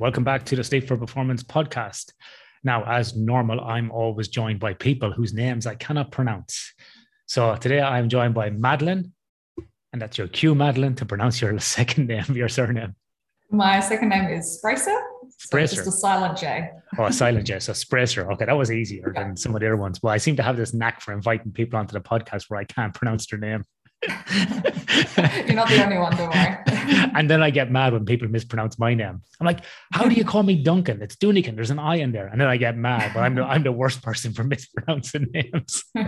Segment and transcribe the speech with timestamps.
[0.00, 2.12] Welcome back to the Sleep for Performance podcast.
[2.62, 6.72] Now, as normal, I'm always joined by people whose names I cannot pronounce.
[7.26, 9.12] So today I'm joined by Madeline,
[9.92, 12.94] and that's your cue, Madeline, to pronounce your second name, your surname.
[13.50, 14.96] My second name is Sprajcer.
[15.36, 15.68] Sprajcer.
[15.68, 16.70] So just a silent J.
[16.96, 17.58] Oh, a silent J.
[17.58, 18.32] So Sprajcer.
[18.34, 20.00] Okay, that was easier than some of the other ones.
[20.00, 22.64] Well, I seem to have this knack for inviting people onto the podcast where I
[22.64, 23.64] can't pronounce their name.
[24.06, 26.56] You're not the only one, don't worry.
[27.14, 29.22] and then I get mad when people mispronounce my name.
[29.40, 29.60] I'm like,
[29.92, 31.02] how do you call me Duncan?
[31.02, 31.56] It's Dunican.
[31.56, 32.28] There's an I in there.
[32.28, 35.84] And then I get mad, but I'm the, I'm the worst person for mispronouncing names.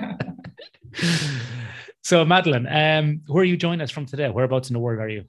[2.02, 4.28] so, Madeline, um, where are you joining us from today?
[4.28, 5.24] Whereabouts in the world are you?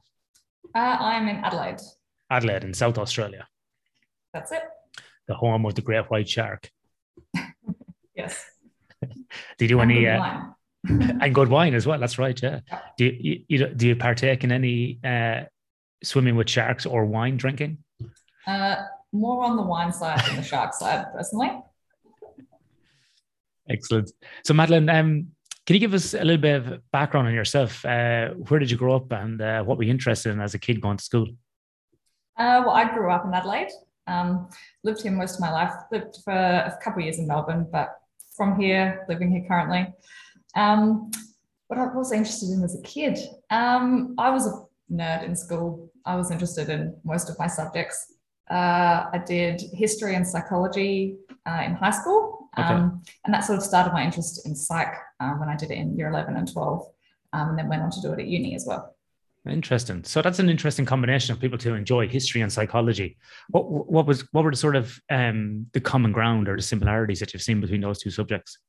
[0.76, 1.82] Uh, I'm in Adelaide.
[2.30, 3.48] Adelaide in South Australia.
[4.34, 4.64] That's it.
[5.28, 6.70] The home of the great white shark.
[8.16, 8.46] yes.
[9.02, 10.44] Do you do any uh,
[10.90, 12.00] and good wine as well?
[12.00, 12.40] That's right.
[12.42, 12.62] Yeah.
[12.98, 15.44] Do you, you do you partake in any uh,
[16.04, 17.78] swimming with sharks or wine drinking?
[18.48, 18.76] Uh,
[19.12, 21.52] more on the wine side than the shark side, personally.
[23.70, 24.12] Excellent.
[24.44, 25.28] So, Madeline, um,
[25.66, 27.86] can you give us a little bit of background on yourself?
[27.86, 30.60] Uh, where did you grow up and uh, what were you interested in as a
[30.60, 31.28] kid going to school?
[32.38, 33.70] Uh, well, I grew up in Adelaide.
[34.08, 34.50] Um,
[34.84, 35.74] lived here most of my life.
[35.92, 38.00] Lived for a couple of years in Melbourne, but
[38.36, 39.94] from here, living here currently.
[40.56, 41.12] Um,
[41.68, 43.18] what I was interested in as a kid,
[43.50, 45.92] um, I was a nerd in school.
[46.06, 48.16] I was interested in most of my subjects.
[48.50, 52.68] Uh, I did history and psychology uh, in high school, okay.
[52.68, 55.76] um, and that sort of started my interest in psych um, when I did it
[55.76, 56.86] in year 11 and 12,
[57.34, 58.96] um, and then went on to do it at uni as well.
[59.50, 60.04] Interesting.
[60.04, 63.18] So that's an interesting combination of people to enjoy history and psychology.
[63.50, 67.20] What what was what were the sort of um, the common ground or the similarities
[67.22, 68.60] that you've seen between those two subjects?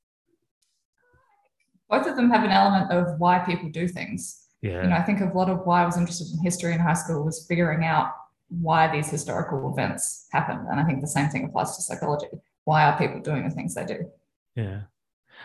[1.92, 4.48] Both of them have an element of why people do things.
[4.62, 4.82] Yeah.
[4.82, 6.94] You know, I think a lot of why I was interested in history in high
[7.02, 8.08] school was figuring out
[8.48, 12.28] why these historical events happen, and I think the same thing applies to psychology.
[12.64, 14.10] Why are people doing the things they do?
[14.54, 14.80] Yeah.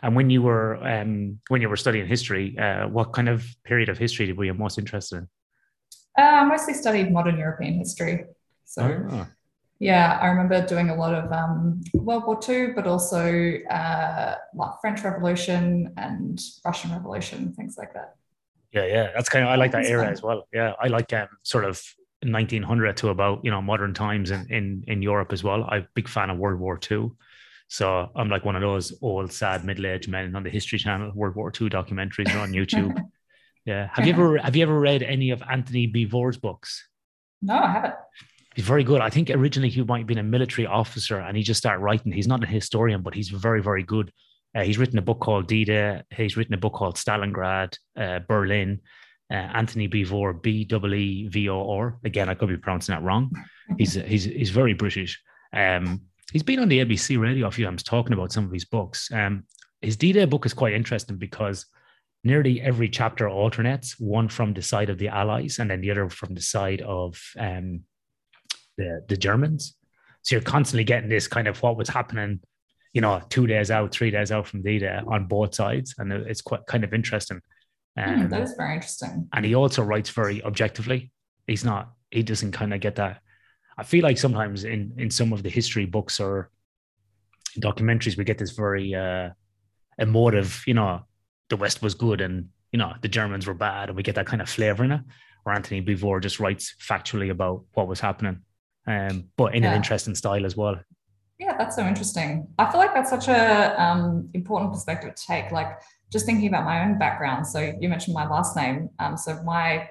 [0.03, 3.89] And when you were um, when you were studying history, uh, what kind of period
[3.89, 5.27] of history were you most interested in?
[6.17, 8.25] Uh, I mostly studied modern European history.
[8.65, 9.27] So, oh.
[9.79, 14.71] Yeah, I remember doing a lot of um, World War II, but also uh, like
[14.81, 18.15] French Revolution and Russian Revolution, things like that.
[18.71, 20.13] Yeah, yeah, that's kind of I like that era fun.
[20.13, 20.47] as well.
[20.51, 21.81] Yeah, I like um, sort of
[22.23, 25.65] 1900 to about you know modern times in in in Europe as well.
[25.69, 27.11] I'm a big fan of World War II.
[27.69, 31.35] So I'm like one of those old, sad, middle-aged men on the History Channel, World
[31.35, 32.97] War II documentaries on YouTube.
[33.65, 33.89] yeah.
[33.93, 36.87] Have you ever have you ever read any of Antony Beevor's books?
[37.41, 37.95] No, I haven't.
[38.57, 39.01] He's very good.
[39.01, 42.11] I think originally he might have been a military officer and he just started writing.
[42.11, 44.11] He's not a historian, but he's very, very good.
[44.55, 46.01] Uh, he's written a book called D-Day.
[46.09, 48.81] He's written a book called Stalingrad, uh, Berlin.
[49.29, 51.99] Uh, Antony Beevor, B W E V O R.
[52.03, 53.29] Again, I could be pronouncing that wrong.
[53.77, 55.21] He's he's he's very British.
[55.53, 56.01] Um,
[56.33, 59.11] he's been on the ABC radio a few times talking about some of his books.
[59.11, 59.43] Um,
[59.81, 61.67] his D-Day book is quite interesting because
[62.23, 66.09] nearly every chapter alternates, one from the side of the Allies and then the other
[66.09, 67.81] from the side of um,
[68.77, 69.75] the, the Germans.
[70.23, 72.41] So you're constantly getting this kind of what was happening,
[72.93, 75.95] you know, two days out, three days out from D-Day on both sides.
[75.97, 77.41] And it's quite kind of interesting.
[77.97, 79.27] Um, mm, that is very interesting.
[79.33, 81.11] And he also writes very objectively.
[81.47, 83.21] He's not, he doesn't kind of get that
[83.77, 86.49] I feel like sometimes in in some of the history books or
[87.59, 89.29] documentaries we get this very uh,
[89.99, 91.01] emotive, you know,
[91.49, 94.25] the West was good and you know the Germans were bad, and we get that
[94.25, 95.01] kind of flavor in it.
[95.43, 98.41] Where Antony Beevor just writes factually about what was happening,
[98.87, 99.71] um, but in yeah.
[99.71, 100.79] an interesting style as well.
[101.39, 102.47] Yeah, that's so interesting.
[102.57, 105.51] I feel like that's such a um, important perspective to take.
[105.51, 105.79] Like
[106.11, 107.45] just thinking about my own background.
[107.45, 108.89] So you mentioned my last name.
[108.97, 109.89] Um, so my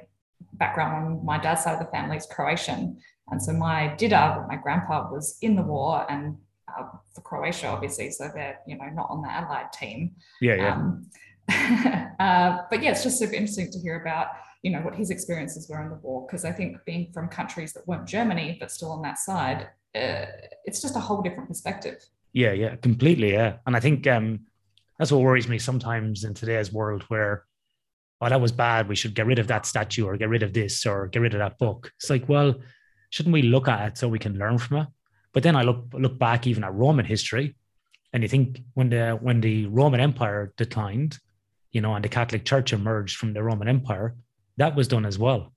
[0.54, 2.98] background on my dad's side of the family is Croatian.
[3.28, 6.36] And so my dida, my grandpa, was in the war and
[6.68, 8.10] uh, for Croatia, obviously.
[8.10, 10.16] So they're, you know, not on the Allied team.
[10.40, 10.74] Yeah, yeah.
[10.74, 11.10] Um,
[12.18, 14.28] uh, but yeah, it's just super interesting to hear about,
[14.66, 16.26] you know, what his experiences were in the war.
[16.26, 20.26] Because I think being from countries that weren't Germany, but still on that side, uh,
[20.64, 21.98] it's just a whole different perspective.
[22.32, 23.30] Yeah, yeah, completely.
[23.32, 23.58] Yeah.
[23.64, 24.40] And I think um,
[24.98, 27.44] that's what worries me sometimes in today's world where,
[28.20, 28.88] oh, that was bad.
[28.88, 31.34] We should get rid of that statue or get rid of this or get rid
[31.34, 31.92] of that book.
[32.00, 32.56] It's like, well,
[33.10, 34.88] shouldn't we look at it so we can learn from it?
[35.32, 37.54] But then I look look back even at Roman history,
[38.12, 41.18] and you think when the when the Roman Empire declined,
[41.72, 44.16] you know, and the Catholic Church emerged from the Roman Empire,
[44.56, 45.52] that was done as well.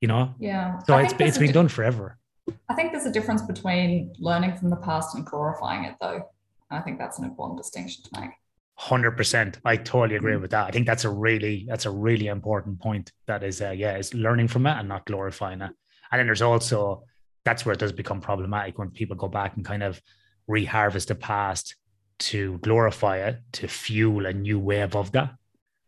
[0.00, 0.78] You know, yeah.
[0.80, 2.18] So I it's it's been di- done forever.
[2.68, 6.22] I think there's a difference between learning from the past and glorifying it, though.
[6.70, 8.30] I think that's an important distinction to make.
[8.78, 10.42] Hundred percent, I totally agree mm.
[10.42, 10.66] with that.
[10.66, 13.10] I think that's a really that's a really important point.
[13.26, 15.70] That is, uh, yeah, is learning from it and not glorifying it.
[16.12, 17.04] And then there's also
[17.44, 20.00] that's where it does become problematic when people go back and kind of
[20.48, 21.76] reharvest the past
[22.18, 25.34] to glorify it to fuel a new wave of that.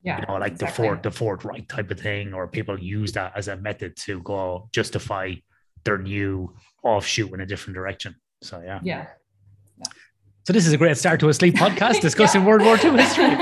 [0.08, 0.20] Yeah.
[0.20, 0.84] You know, like exactly.
[0.84, 3.94] the Ford, the Ford right type of thing, or people use that as a method
[4.06, 5.34] to go justify
[5.84, 8.14] their new offshoot in a different direction.
[8.42, 8.80] So yeah.
[8.82, 9.06] Yeah.
[10.46, 13.36] So this is a great start to a sleep podcast discussing World War II history.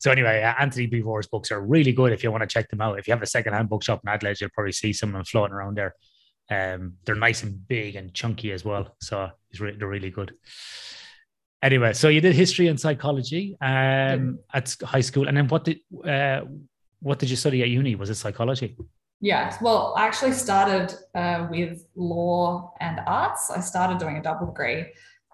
[0.00, 2.80] so anyway, uh, Antony Beevor's books are really good if you want to check them
[2.80, 2.98] out.
[2.98, 5.54] If you have a secondhand bookshop in Adelaide, you'll probably see some of them floating
[5.54, 5.94] around there.
[6.50, 9.30] Um, they're nice and big and chunky as well, so
[9.60, 10.34] re- they're really good.
[11.62, 15.80] Anyway, so you did history and psychology um, at high school, and then what did
[16.06, 16.40] uh,
[17.00, 17.94] what did you study at uni?
[17.94, 18.76] Was it psychology?
[19.20, 23.50] Yeah, well, I actually started uh, with law and arts.
[23.50, 24.86] I started doing a double degree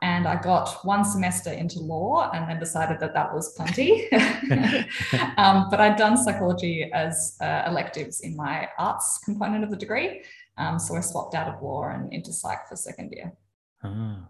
[0.03, 4.09] and I got one semester into law and then decided that that was plenty.
[5.37, 10.23] um, but I'd done psychology as uh, electives in my arts component of the degree.
[10.59, 13.33] Um, so I swapped out of law and into psych for second year.
[13.85, 14.29] Ah.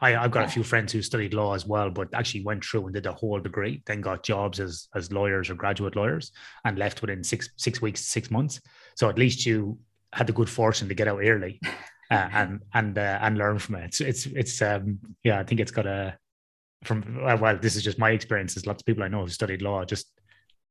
[0.00, 2.86] I, have got a few friends who studied law as well, but actually went through
[2.86, 6.32] and did a whole degree, then got jobs as as lawyers or graduate lawyers,
[6.64, 8.60] and left within six six weeks, six months.
[8.96, 9.78] So at least you
[10.12, 11.60] had the good fortune to get out early,
[12.10, 13.84] uh, and and uh, and learn from it.
[13.84, 16.18] It's it's it's um yeah, I think it's got a
[16.84, 18.54] from well, this is just my experience.
[18.54, 19.84] There's lots of people I know who studied law.
[19.84, 20.06] Just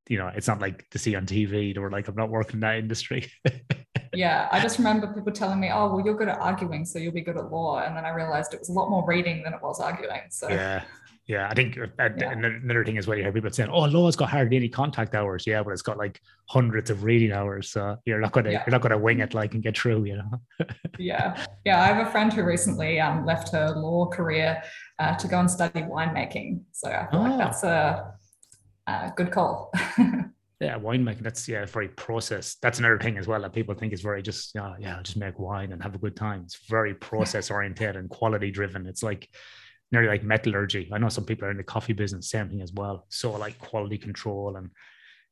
[0.09, 1.73] you know, it's not like to see on TV.
[1.73, 3.31] They were like, I'm not working in that industry.
[4.13, 7.13] yeah, I just remember people telling me, "Oh, well, you're good at arguing, so you'll
[7.13, 9.54] be good at law." And then I realized it was a lot more reading than
[9.54, 10.21] it was arguing.
[10.30, 10.83] So yeah,
[11.27, 11.48] yeah.
[11.50, 12.31] I think uh, yeah.
[12.31, 15.45] another thing is when you hear people saying, "Oh, law's got hardly any contact hours."
[15.48, 18.63] Yeah, but it's got like hundreds of reading hours, so you're not gonna yeah.
[18.65, 20.65] you're not gonna wing it like and get through, you know.
[21.00, 21.81] yeah, yeah.
[21.81, 24.62] I have a friend who recently um, left her law career
[25.00, 26.62] uh, to go and study winemaking.
[26.71, 27.24] So I feel oh.
[27.24, 28.13] like that's a,
[28.88, 29.71] a good call.
[30.63, 31.24] yeah, winemaking.
[31.24, 32.56] That's yeah, very process.
[32.62, 35.38] That's another thing as well that people think is very just yeah, yeah, just make
[35.38, 36.42] wine and have a good time.
[36.45, 38.88] It's very process oriented and quality driven.
[38.88, 39.30] It's like
[39.92, 40.89] nearly like metallurgy.
[40.92, 43.06] I know some people are in the coffee business, same thing as well.
[43.10, 44.69] So like quality control and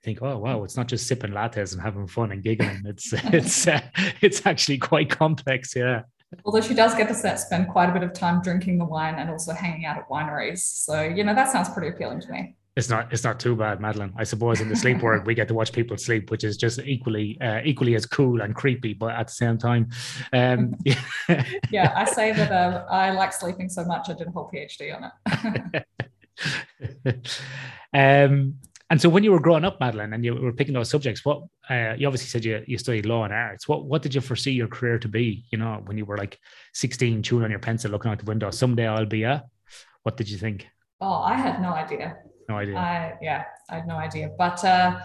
[0.03, 2.81] think, oh wow, it's not just sipping lattes and having fun and giggling.
[2.85, 3.81] It's it's uh,
[4.21, 5.75] it's actually quite complex.
[5.75, 6.03] Yeah.
[6.45, 9.29] Although she does get to spend quite a bit of time drinking the wine and
[9.29, 10.59] also hanging out at wineries.
[10.59, 13.79] So, you know, that sounds pretty appealing to me it's not it's not too bad,
[13.79, 14.11] Madeline.
[14.17, 16.79] I suppose in the sleep world we get to watch people sleep, which is just
[16.79, 19.89] equally uh, equally as cool and creepy, but at the same time,
[20.33, 20.99] um, yeah.
[21.71, 24.95] yeah, I say that uh, I like sleeping so much I did a whole PhD
[24.95, 25.11] on
[27.05, 27.27] it.
[27.93, 28.55] um,
[28.89, 31.43] and so when you were growing up, Madeline, and you were picking those subjects, what
[31.69, 33.67] uh, you obviously said you, you studied law and arts.
[33.67, 35.45] What what did you foresee your career to be?
[35.51, 36.39] You know, when you were like
[36.73, 38.49] sixteen, chewing on your pencil, looking out the window.
[38.49, 39.43] Someday I'll be a.
[40.01, 40.67] What did you think?
[40.99, 42.17] Oh, I had no idea.
[42.49, 42.77] No idea.
[42.77, 44.31] I, yeah, I had no idea.
[44.37, 44.99] But uh,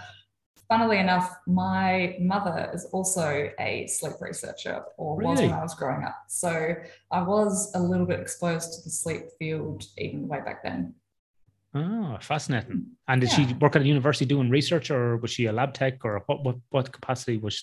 [0.68, 5.30] funnily enough, my mother is also a sleep researcher, or really?
[5.30, 6.16] was when I was growing up.
[6.28, 6.74] So
[7.10, 10.94] I was a little bit exposed to the sleep field even way back then.
[11.74, 12.86] Oh, fascinating.
[13.06, 13.48] And did yeah.
[13.48, 16.44] she work at a university doing research, or was she a lab tech, or what
[16.44, 17.62] what, what capacity was,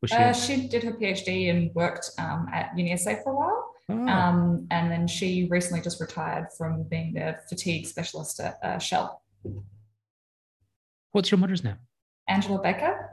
[0.00, 0.16] was she?
[0.16, 3.71] Uh, she did her PhD and worked um, at UniSA for a while.
[3.92, 4.08] Oh.
[4.08, 9.22] Um, and then she recently just retired from being the fatigue specialist at uh, Shell.
[11.12, 11.76] What's your mother's name?
[12.28, 13.10] Angela Baker.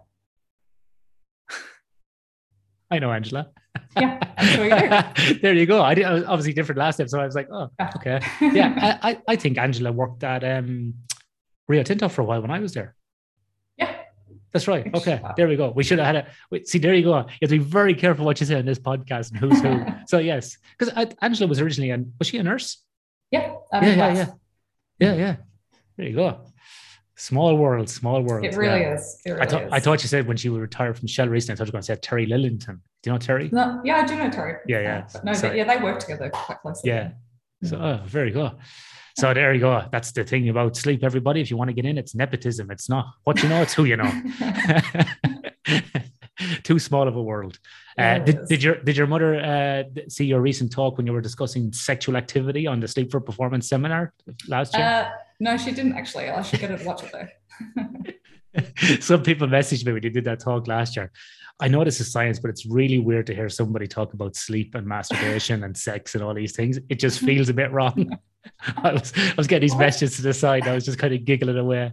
[2.92, 3.50] I know Angela.
[3.98, 5.40] Yeah, I'm sure you do.
[5.42, 5.82] there you go.
[5.82, 8.20] I did obviously different last so I was like, oh, okay.
[8.42, 10.94] Yeah, I, I think Angela worked at um,
[11.68, 12.96] Rio Tinto for a while when I was there.
[14.52, 14.94] That's right.
[14.94, 15.72] Okay, there we go.
[15.72, 16.80] We should have had a wait, see.
[16.80, 17.18] There you go.
[17.18, 19.86] You have to be very careful what you say on this podcast and who's who.
[20.08, 22.84] so yes, because Angela was originally an was she a nurse?
[23.32, 23.56] Yeah.
[23.72, 24.26] Um, yeah, yeah, yeah,
[25.00, 25.36] yeah, yeah.
[25.98, 26.42] There you go.
[27.16, 28.46] Small world, small world.
[28.46, 28.96] It really yeah.
[28.96, 29.22] is.
[29.26, 29.70] It really I, thought, is.
[29.74, 31.54] I thought you said when she would retire from Shell recently.
[31.54, 32.80] I thought you were going to say Terry Lillington.
[33.04, 33.50] Do you know Terry?
[33.52, 34.56] No, yeah, I do know Terry.
[34.68, 35.08] Yeah, yeah.
[35.14, 36.90] Uh, no, but yeah, they work together quite closely.
[36.90, 37.12] Yeah.
[37.64, 38.52] So oh, very good.
[39.18, 39.84] So there you go.
[39.92, 41.42] That's the thing about sleep, everybody.
[41.42, 42.72] If you want to get in, it's nepotism.
[42.72, 44.12] It's not what you know, it's who you know.
[46.64, 47.60] Too small of a world.
[47.98, 51.20] Uh, did, did your did your mother uh, see your recent talk when you were
[51.20, 54.14] discussing sexual activity on the Sleep for Performance seminar
[54.48, 54.86] last year?
[54.86, 55.10] Uh,
[55.42, 56.30] no, she didn't actually.
[56.30, 57.28] I should get to watch it though.
[59.00, 61.12] Some people messaged me when you did that talk last year.
[61.62, 64.76] I know this is science, but it's really weird to hear somebody talk about sleep
[64.76, 66.80] and masturbation and sex and all these things.
[66.88, 68.18] It just feels a bit wrong.
[68.78, 70.66] I was I was getting these messages to the side.
[70.66, 71.92] I was just kind of giggling away.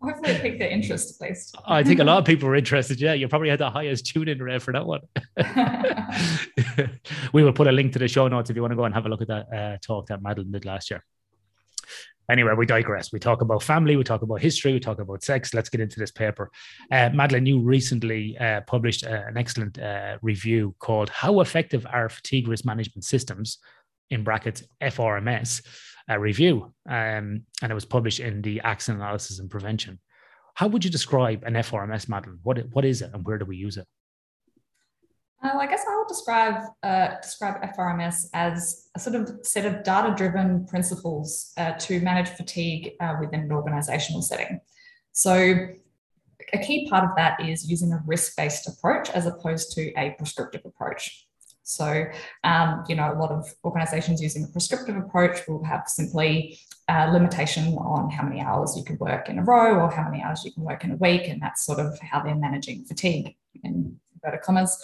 [0.00, 1.56] Hopefully, it their interest at least.
[1.66, 3.00] I think a lot of people were interested.
[3.00, 5.00] Yeah, you probably had the highest tune in rate for that one.
[7.32, 8.94] we will put a link to the show notes if you want to go and
[8.94, 11.04] have a look at that uh, talk that Madeline did last year.
[12.30, 13.12] Anyway, we digress.
[13.12, 15.52] We talk about family, we talk about history, we talk about sex.
[15.52, 16.50] Let's get into this paper.
[16.90, 22.08] Uh, Madeline, you recently uh, published uh, an excellent uh, review called How Effective Are
[22.08, 23.58] Fatigue Risk Management Systems,
[24.10, 25.62] in brackets FRMS,
[26.08, 26.72] a review.
[26.88, 29.98] Um, and it was published in the Accident Analysis and Prevention.
[30.54, 32.38] How would you describe an FRMS, Madeline?
[32.42, 33.86] What, what is it and where do we use it?
[35.44, 39.84] Uh, I guess I would describe uh, describe FRMS as a sort of set of
[39.84, 44.58] data-driven principles uh, to manage fatigue uh, within an organizational setting.
[45.12, 45.34] So
[46.54, 50.62] a key part of that is using a risk-based approach as opposed to a prescriptive
[50.64, 51.26] approach.
[51.62, 52.04] So,
[52.42, 56.58] um, you know, a lot of organizations using a prescriptive approach will have simply
[56.88, 60.22] a limitation on how many hours you can work in a row or how many
[60.22, 61.28] hours you can work in a week.
[61.28, 64.82] And that's sort of how they're managing fatigue in inverted commas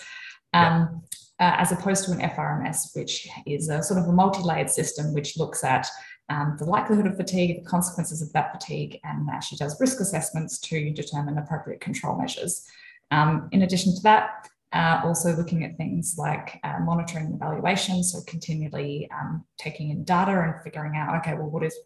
[0.52, 1.02] um,
[1.38, 5.38] uh, as opposed to an FRMS, which is a sort of a multi-layered system which
[5.38, 5.86] looks at
[6.28, 10.58] um, the likelihood of fatigue, the consequences of that fatigue, and actually does risk assessments
[10.60, 12.66] to determine appropriate control measures.
[13.10, 18.04] Um, in addition to that, uh, also looking at things like uh, monitoring and evaluation,
[18.04, 21.76] so continually um, taking in data and figuring out, okay, well, what is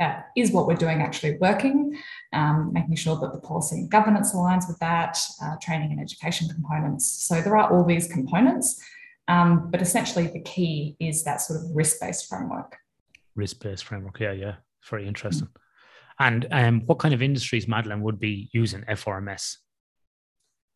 [0.00, 1.96] uh, is what we're doing actually working,
[2.32, 6.48] um, making sure that the policy and governance aligns with that, uh, training and education
[6.48, 7.06] components.
[7.26, 8.80] So there are all these components,
[9.26, 12.76] um, but essentially the key is that sort of risk-based framework.
[13.34, 14.54] Risk-based framework, yeah, yeah,
[14.88, 15.48] very interesting.
[15.48, 15.62] Mm-hmm.
[16.20, 19.58] And um, what kind of industries, Madeline, would be using FRMS?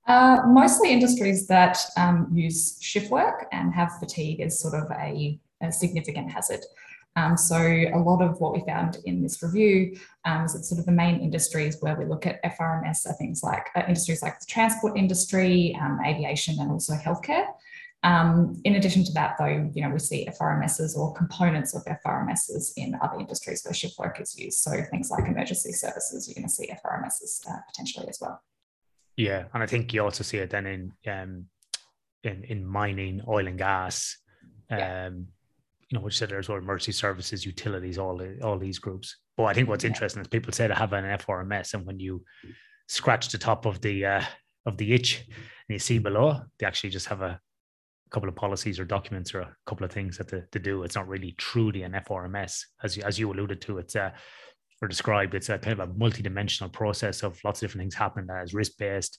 [0.06, 5.38] Uh, mostly industries that um, use shift work and have fatigue as sort of a,
[5.62, 6.60] a significant hazard.
[7.16, 10.78] Um, so a lot of what we found in this review um, is that sort
[10.78, 14.40] of the main industries where we look at FRMS are things like uh, industries like
[14.40, 17.46] the transport industry, um, aviation, and also healthcare.
[18.04, 22.72] Um, in addition to that, though, you know, we see FRMSs or components of FRMSs
[22.76, 24.58] in other industries where shift work is used.
[24.58, 28.42] So things like emergency services, you're going to see FRMSs uh, potentially as well.
[29.16, 31.46] Yeah, and I think you also see it then in um,
[32.24, 34.16] in in mining, oil and gas.
[34.70, 35.10] Yeah.
[35.92, 39.18] You know, which said there's all emergency services, utilities, all all these groups.
[39.36, 39.90] But I think what's yeah.
[39.90, 42.24] interesting is people say to have an FRMS, and when you
[42.88, 44.24] scratch the top of the uh,
[44.64, 47.38] of the itch and you see below, they actually just have a
[48.10, 50.82] couple of policies or documents or a couple of things that to, to do.
[50.82, 53.78] It's not really truly an FRMS, as you, as you alluded to.
[53.78, 54.10] It's uh,
[54.80, 55.34] or described.
[55.34, 58.52] It's a kind of a multi-dimensional process of lots of different things happening that is
[58.52, 59.18] risk-based,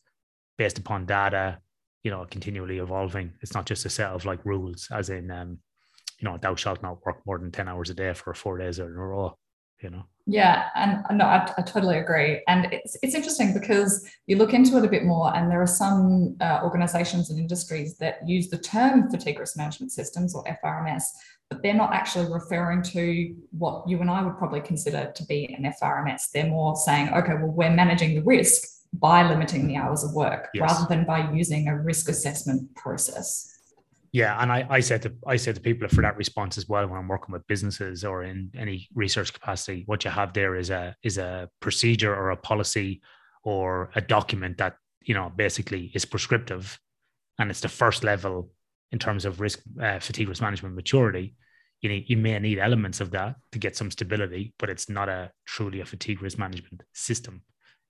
[0.57, 1.59] based upon data,
[2.03, 3.31] you know, continually evolving.
[3.41, 5.59] It's not just a set of like rules, as in um,
[6.23, 8.79] you know, thou shalt not work more than 10 hours a day for four days
[8.79, 9.37] in a row,
[9.81, 10.05] you know?
[10.25, 12.41] Yeah, and no, I, I totally agree.
[12.47, 15.67] And it's, it's interesting because you look into it a bit more, and there are
[15.67, 21.03] some uh, organizations and industries that use the term fatigue risk management systems or FRMS,
[21.49, 25.53] but they're not actually referring to what you and I would probably consider to be
[25.53, 26.31] an FRMS.
[26.31, 28.63] They're more saying, okay, well, we're managing the risk
[28.93, 30.61] by limiting the hours of work yes.
[30.61, 33.52] rather than by using a risk assessment process.
[34.13, 36.85] Yeah, and I, I said to I said to people for that response as well
[36.85, 40.69] when I'm working with businesses or in any research capacity, what you have there is
[40.69, 43.01] a is a procedure or a policy
[43.43, 46.79] or a document that you know basically is prescriptive,
[47.39, 48.51] and it's the first level
[48.91, 51.33] in terms of risk uh, fatigue risk management maturity.
[51.81, 55.09] You need you may need elements of that to get some stability, but it's not
[55.09, 57.41] a truly a fatigue risk management system.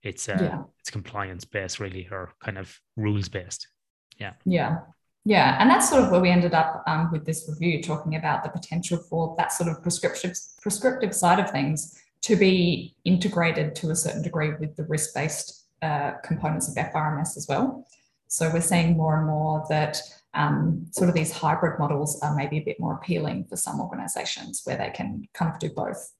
[0.02, 0.62] It's uh, yeah.
[0.80, 3.68] it's compliance based really, or kind of rules based.
[4.16, 4.32] Yeah.
[4.46, 4.78] Yeah.
[5.26, 8.42] Yeah, and that's sort of where we ended up um, with this review, talking about
[8.42, 13.90] the potential for that sort of prescriptive prescriptive side of things to be integrated to
[13.90, 17.86] a certain degree with the risk based uh, components of FRMS as well.
[18.28, 19.98] So we're seeing more and more that
[20.34, 24.62] um, sort of these hybrid models are maybe a bit more appealing for some organizations
[24.64, 26.12] where they can kind of do both.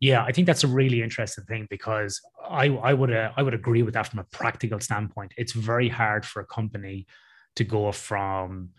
[0.00, 3.54] Yeah, I think that's a really interesting thing because I, I would uh, I would
[3.54, 5.34] agree with that from a practical standpoint.
[5.36, 7.06] It's very hard for a company
[7.56, 8.70] to go from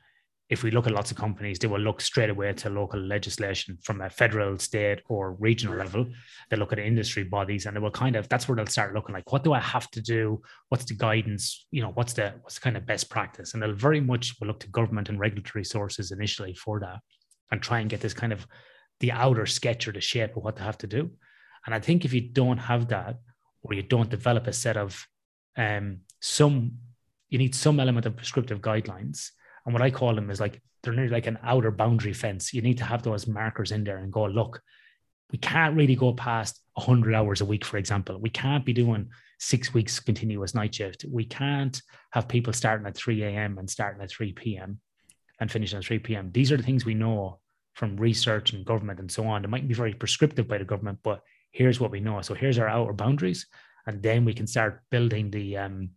[0.50, 3.80] if we look at lots of companies, they will look straight away to local legislation
[3.82, 6.06] from a federal, state, or regional level.
[6.50, 9.14] They look at industry bodies, and they will kind of that's where they'll start looking
[9.14, 10.42] like, what do I have to do?
[10.70, 11.66] What's the guidance?
[11.72, 13.54] You know, what's the what's the kind of best practice?
[13.54, 17.00] And they'll very much will look to government and regulatory sources initially for that,
[17.52, 18.46] and try and get this kind of
[19.00, 21.10] the outer sketch or the shape of what they have to do.
[21.66, 23.18] And I think if you don't have that,
[23.64, 25.08] or you don't develop a set of
[25.58, 26.74] um, some
[27.36, 29.32] you need some element of prescriptive guidelines.
[29.66, 32.54] And what I call them is like they're nearly like an outer boundary fence.
[32.54, 34.62] You need to have those markers in there and go, look,
[35.34, 38.18] we can't really go past 100 hours a week, for example.
[38.22, 41.04] We can't be doing six weeks continuous night shift.
[41.12, 43.58] We can't have people starting at 3 a.m.
[43.58, 44.80] and starting at 3 p.m.
[45.42, 46.32] and finishing at 3 p.m.
[46.32, 47.42] These are the things we know
[47.74, 49.44] from research and government and so on.
[49.44, 52.22] It might be very prescriptive by the government, but here's what we know.
[52.22, 53.46] So here's our outer boundaries.
[53.88, 55.90] And then we can start building the um,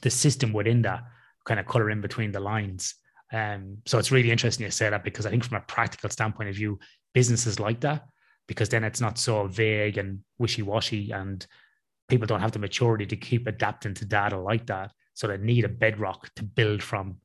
[0.00, 1.04] the system within that
[1.44, 2.94] kind of color in between the lines.
[3.32, 6.48] Um, so it's really interesting you say that because I think from a practical standpoint
[6.48, 6.78] of view,
[7.12, 8.04] businesses like that
[8.46, 11.46] because then it's not so vague and wishy-washy and
[12.08, 14.92] people don't have the maturity to keep adapting to data like that.
[15.14, 17.16] So they need a bedrock to build from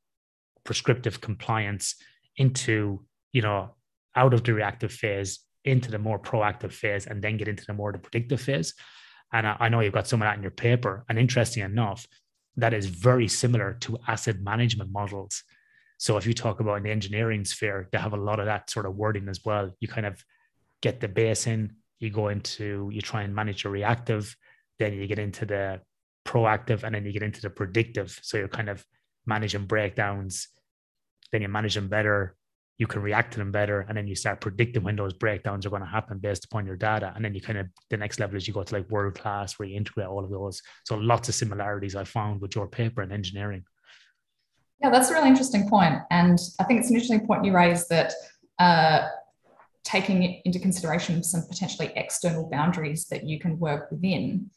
[0.64, 1.96] prescriptive compliance
[2.38, 3.76] into, you know,
[4.16, 7.74] out of the reactive phase into the more proactive phase and then get into the
[7.74, 8.74] more the predictive phase.
[9.32, 11.06] And I, I know you've got some of that in your paper.
[11.08, 12.08] And interesting enough,
[12.58, 15.44] that is very similar to asset management models.
[15.98, 18.70] So if you talk about in the engineering sphere, they have a lot of that
[18.70, 19.72] sort of wording as well.
[19.80, 20.24] You kind of
[20.82, 24.36] get the base in, you go into, you try and manage your reactive,
[24.80, 25.82] then you get into the
[26.26, 28.20] proactive, and then you get into the predictive.
[28.24, 28.84] So you're kind of
[29.26, 30.48] managing breakdowns,
[31.32, 32.36] then you manage them better,
[32.78, 35.70] you can react to them better and then you start predicting when those breakdowns are
[35.70, 38.36] going to happen based upon your data and then you kind of the next level
[38.36, 40.62] is you go to like world class where you integrate all of those.
[40.86, 43.64] So lots of similarities i found with your paper and engineering.
[44.82, 47.90] Yeah that's a really interesting point and i think it's an interesting point you raised
[47.90, 48.14] that
[48.58, 49.08] uh,
[49.84, 54.50] taking into consideration some potentially external boundaries that you can work within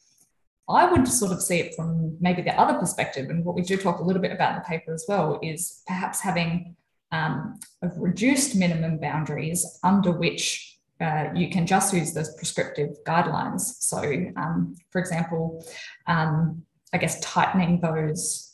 [0.67, 3.77] I would sort of see it from maybe the other perspective, and what we do
[3.77, 6.75] talk a little bit about in the paper as well is perhaps having
[7.11, 13.61] um, of reduced minimum boundaries under which uh, you can just use those prescriptive guidelines.
[13.61, 13.99] So,
[14.37, 15.65] um, for example,
[16.07, 18.53] um, I guess tightening those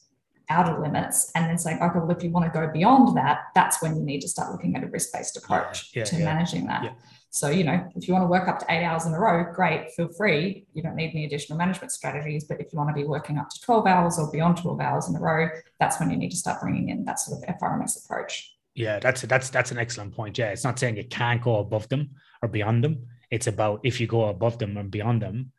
[0.50, 3.82] outer limits and then saying, okay, well, if you want to go beyond that, that's
[3.82, 6.26] when you need to start looking at a risk based approach yeah, yeah, to yeah.
[6.26, 6.96] managing that.
[7.34, 9.46] So, you know, if you want to work up to eight hours in a row,
[9.54, 10.66] great, feel free.
[10.74, 12.44] You don't need any additional management strategies.
[12.44, 15.08] But if you want to be working up to 12 hours or beyond 12 hours
[15.08, 15.48] in a row,
[15.80, 18.54] that's when you need to start bringing in that sort of FRMS approach.
[18.76, 20.38] Yeah, that's that's that's an excellent point.
[20.38, 22.12] Yeah, it's not saying you can't go above them
[22.42, 23.08] or beyond them.
[23.30, 25.54] It's about if you go above them and beyond them,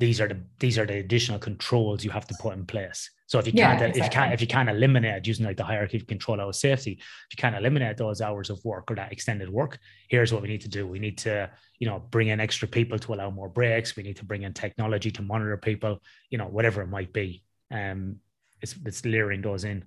[0.00, 3.10] these are the these are the additional controls you have to put in place.
[3.26, 4.00] So if you can't exactly.
[4.00, 6.54] if you can't if you can't eliminate using like the hierarchy of control out of
[6.54, 10.40] safety, if you can't eliminate those hours of work or that extended work, here's what
[10.40, 10.86] we need to do.
[10.86, 13.96] We need to, you know, bring in extra people to allow more breaks.
[13.96, 17.42] We need to bring in technology to monitor people, you know, whatever it might be.
[17.70, 18.16] Um
[18.62, 19.84] it's it's layering those in.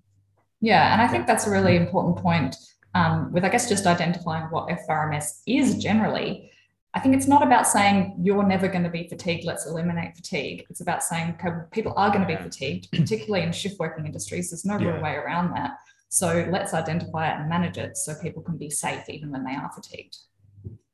[0.59, 2.55] Yeah, and I think that's a really important point
[2.93, 6.51] um, with, I guess, just identifying what FRMS is generally
[6.93, 10.65] I think it's not about saying you're never going to be fatigued, let's eliminate fatigue.
[10.69, 14.49] It's about saying okay, people are going to be fatigued, particularly in shift working industries.
[14.49, 14.93] There's no yeah.
[14.93, 15.71] real way around that.
[16.09, 19.55] So let's identify it and manage it so people can be safe even when they
[19.55, 20.17] are fatigued.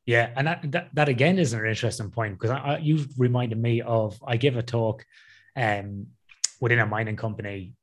[0.05, 4.17] Yeah, and that that, that again is an interesting point because you've reminded me of
[4.25, 5.03] I gave a talk
[5.55, 6.07] um,
[6.61, 7.73] within a mining company.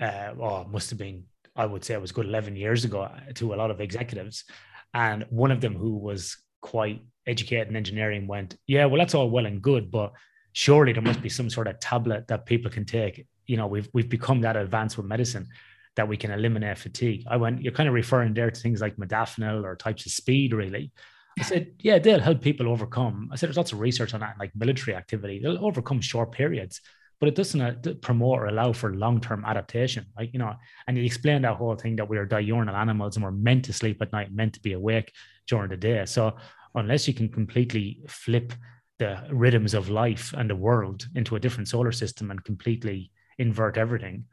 [0.00, 3.54] Uh, it must have been I would say it was good eleven years ago to
[3.54, 4.44] a lot of executives,
[4.92, 9.30] and one of them who was quite educated in engineering went, yeah, well, that's all
[9.30, 10.12] well and good, but
[10.52, 13.26] surely there must be some sort of tablet that people can take.
[13.46, 15.48] You know, we've we've become that advanced with medicine
[15.96, 17.24] that we can eliminate fatigue.
[17.28, 20.52] I went, you're kind of referring there to things like modafinil or types of speed,
[20.52, 20.92] really.
[21.38, 23.28] I said, yeah, they'll help people overcome.
[23.32, 25.38] I said, there's lots of research on that, like military activity.
[25.38, 26.80] They'll overcome short periods,
[27.20, 30.06] but it doesn't uh, promote or allow for long-term adaptation.
[30.16, 30.54] Like, you know,
[30.86, 33.72] and you explained that whole thing that we are diurnal animals and we're meant to
[33.72, 35.12] sleep at night, meant to be awake
[35.46, 36.04] during the day.
[36.06, 36.36] So
[36.76, 38.52] unless you can completely flip
[38.98, 43.76] the rhythms of life and the world into a different solar system and completely invert
[43.76, 44.24] everything,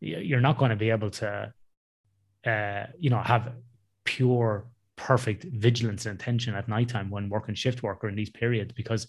[0.00, 1.52] you're not going to be able to,
[2.46, 3.52] uh, you know, have
[4.04, 8.72] pure, perfect vigilance and attention at nighttime when working shift work or in these periods
[8.72, 9.06] because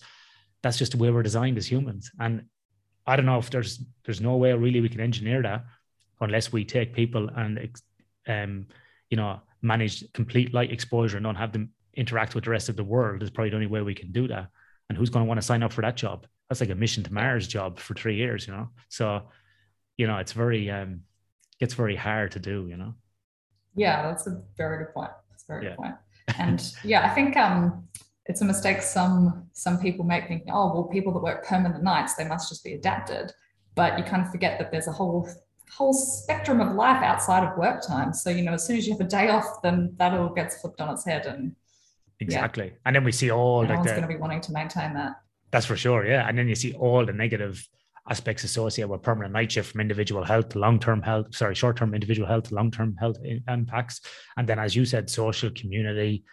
[0.64, 2.10] that's just the way we're designed as humans.
[2.20, 2.46] And
[3.06, 5.66] I don't know if there's there's no way really we can engineer that
[6.22, 7.70] unless we take people and
[8.28, 8.68] um,
[9.10, 12.76] you know manage complete light exposure and don't have them interact with the rest of
[12.76, 14.50] the world is probably the only way we can do that.
[14.90, 16.28] And who's going to want to sign up for that job?
[16.50, 18.70] That's like a mission to Mars job for three years, you know?
[18.90, 19.24] So,
[19.98, 21.02] you know, it's very, um,
[21.60, 22.94] it's very hard to do, you know?
[23.76, 25.12] Yeah, that's a very good point.
[25.30, 25.70] That's a very yeah.
[25.72, 25.96] good point.
[26.40, 27.88] And yeah, I think, um,
[28.26, 32.16] it's a mistake some some people make thinking, oh well, people that work permanent nights,
[32.16, 33.32] they must just be adapted.
[33.76, 35.30] But you kind of forget that there's a whole
[35.72, 38.14] whole spectrum of life outside of work time.
[38.14, 40.60] So you know, as soon as you have a day off, then that all gets
[40.62, 41.56] flipped on its head, and
[42.20, 42.68] Exactly.
[42.68, 42.78] Yeah.
[42.86, 45.14] And then we see all no like one's going to be wanting to maintain that.
[45.52, 46.06] That's for sure.
[46.06, 46.28] Yeah.
[46.28, 47.68] And then you see all the negative
[48.10, 52.28] aspects associated with permanent night shift from individual health to long-term health, sorry, short-term individual
[52.28, 54.02] health to long-term health impacts.
[54.38, 56.24] And then, as you said, social community,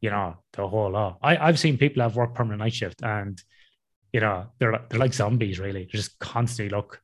[0.00, 1.18] you know, the whole lot.
[1.22, 3.42] I, I've seen people have worked permanent night shift and,
[4.12, 5.84] you know, they're, they're like zombies, really.
[5.84, 7.00] They're just constantly look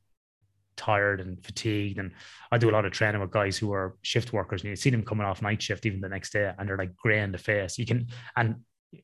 [0.81, 1.99] tired and fatigued.
[1.99, 2.11] And
[2.51, 4.89] I do a lot of training with guys who are shift workers, and you see
[4.89, 7.37] them coming off night shift even the next day, and they're like grey in the
[7.37, 7.77] face.
[7.77, 8.55] You can, and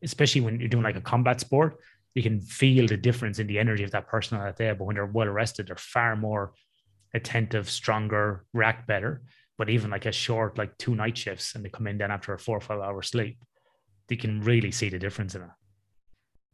[0.02, 1.78] especially when you're doing like a combat sport,
[2.16, 4.72] you can feel the difference in the energy of that person on that day.
[4.74, 6.54] But when they're well rested, they're far more
[7.14, 9.22] attentive, stronger, react better.
[9.58, 12.34] But even like a short, like two night shifts, and they come in then after
[12.34, 13.38] a four or five hour sleep,
[14.08, 15.50] they can really see the difference in it.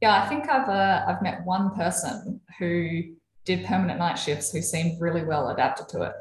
[0.02, 4.62] Yeah, I think I've uh, I've met one person who did permanent night shifts who
[4.62, 6.14] seemed really well adapted to it.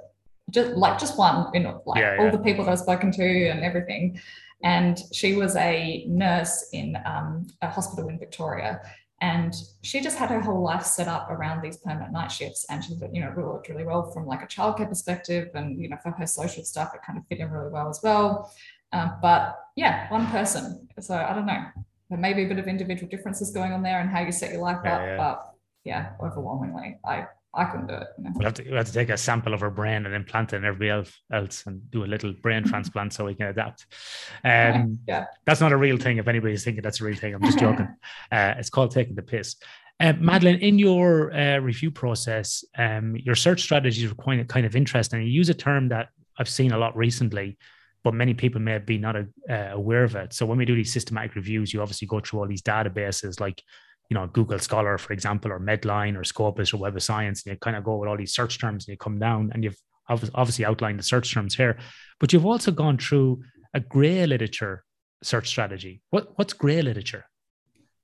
[0.50, 3.48] Just like just one, you know, like yeah, all the people that I've spoken to
[3.48, 4.20] and everything.
[4.64, 8.80] And she was a nurse in um, a hospital in Victoria.
[9.20, 12.66] And she just had her whole life set up around these permanent night shifts.
[12.68, 15.50] And she, you know, worked really well from like a childcare perspective.
[15.54, 18.00] And, you know, for her social stuff, it kind of fit in really well as
[18.02, 18.52] well.
[18.92, 20.88] Um, but yeah, one person.
[21.00, 21.64] So I don't know.
[22.10, 24.52] There may be a bit of individual differences going on there and how you set
[24.52, 25.02] your life yeah, up.
[25.02, 25.16] Yeah.
[25.16, 25.51] But
[25.84, 28.06] yeah, overwhelmingly, I I couldn't do it.
[28.18, 28.30] Know?
[28.34, 30.56] We'll have to we have to take a sample of her brain and implant it
[30.56, 33.86] in everybody else, else and do a little brain transplant so we can adapt.
[34.44, 36.16] Um, yeah, that's not a real thing.
[36.16, 37.86] If anybody's thinking that's a real thing, I'm just joking.
[38.32, 39.56] uh, it's called taking the piss.
[40.00, 44.74] Uh, Madeline, in your uh, review process, um, your search strategies are quite kind of
[44.74, 45.22] interesting.
[45.22, 47.56] You use a term that I've seen a lot recently,
[48.02, 50.32] but many people may be not uh, aware of it.
[50.32, 53.62] So when we do these systematic reviews, you obviously go through all these databases like
[54.10, 57.52] you know, Google Scholar, for example, or Medline or Scopus or Web of Science, and
[57.52, 59.78] you kind of go with all these search terms and you come down and you've
[60.08, 61.78] obviously outlined the search terms here,
[62.20, 63.40] but you've also gone through
[63.72, 64.84] a grey literature
[65.22, 66.02] search strategy.
[66.10, 67.24] What, what's grey literature?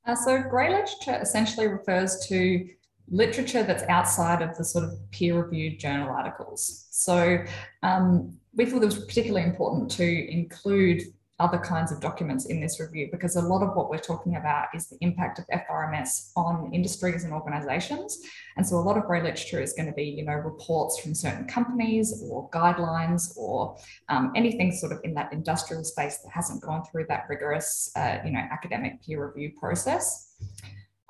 [0.07, 2.67] Uh, so grey literature essentially refers to
[3.11, 6.87] literature that's outside of the sort of peer-reviewed journal articles.
[6.91, 7.39] So
[7.83, 11.03] um, we thought it was particularly important to include
[11.39, 14.67] other kinds of documents in this review because a lot of what we're talking about
[14.75, 18.19] is the impact of FRMS on industries and organizations.
[18.57, 21.15] And so a lot of grey literature is going to be, you know, reports from
[21.15, 23.77] certain companies or guidelines or
[24.09, 28.19] um, anything sort of in that industrial space that hasn't gone through that rigorous, uh,
[28.25, 30.35] you know, academic peer review process.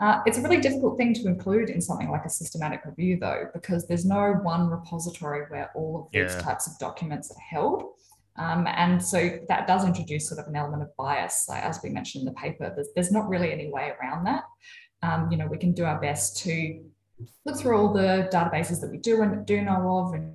[0.00, 3.46] Uh, it's a really difficult thing to include in something like a systematic review, though,
[3.52, 6.40] because there's no one repository where all of these yeah.
[6.40, 7.82] types of documents are held.
[8.38, 11.90] Um, and so that does introduce sort of an element of bias, like as we
[11.90, 12.72] mentioned in the paper.
[12.74, 14.44] There's, there's not really any way around that.
[15.02, 16.80] Um, you know, we can do our best to
[17.44, 20.34] look through all the databases that we do and do know of and,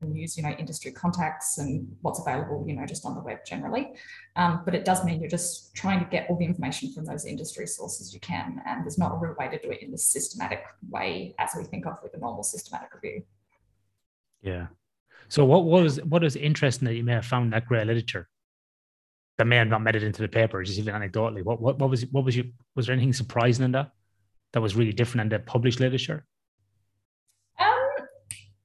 [0.00, 3.38] and use, you know, industry contacts and what's available, you know, just on the web
[3.46, 3.92] generally.
[4.36, 7.24] Um, but it does mean you're just trying to get all the information from those
[7.24, 8.62] industry sources you can.
[8.66, 11.64] And there's not a real way to do it in the systematic way as we
[11.64, 13.22] think of with a normal systematic review.
[14.40, 14.66] Yeah,
[15.32, 18.28] so what was what is interesting that you may have found in that grey literature
[19.38, 21.42] that may have not made it into the paper, just even anecdotally?
[21.42, 23.92] What what, what was what was you was there anything surprising in that
[24.52, 26.26] that was really different in the published literature?
[27.58, 27.66] Um,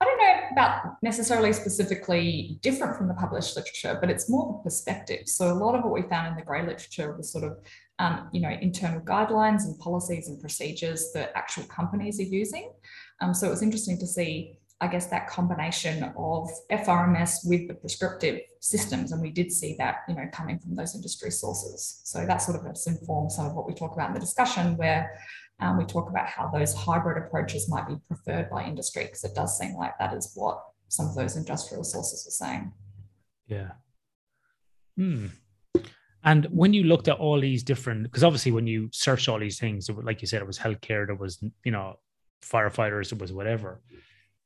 [0.02, 4.70] I don't know about necessarily specifically different from the published literature, but it's more the
[4.70, 5.30] perspective.
[5.30, 7.60] So a lot of what we found in the grey literature was sort of
[8.00, 12.74] um, you know internal guidelines and policies and procedures that actual companies are using.
[13.22, 17.74] Um, so it was interesting to see I guess, that combination of FRMS with the
[17.74, 19.12] prescriptive systems.
[19.12, 22.02] And we did see that, you know, coming from those industry sources.
[22.04, 24.78] So that sort of has informed some of what we talk about in the discussion,
[24.78, 25.20] where
[25.60, 29.34] um, we talk about how those hybrid approaches might be preferred by industry, because it
[29.34, 32.72] does seem like that is what some of those industrial sources are saying.
[33.48, 33.72] Yeah.
[34.96, 35.28] Hmm.
[36.24, 39.60] And when you looked at all these different, because obviously when you searched all these
[39.60, 41.96] things, like you said, it was healthcare, there was, you know,
[42.44, 43.82] firefighters, it was whatever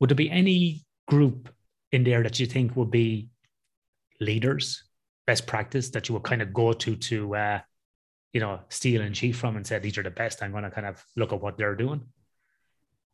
[0.02, 1.48] would there be any group
[1.92, 3.30] in there that you think would be
[4.20, 4.84] leaders,
[5.28, 7.60] best practice that you would kind of go to to uh,
[8.34, 10.42] you know steal and cheat from and say these are the best?
[10.42, 12.02] I'm going to kind of look at what they're doing.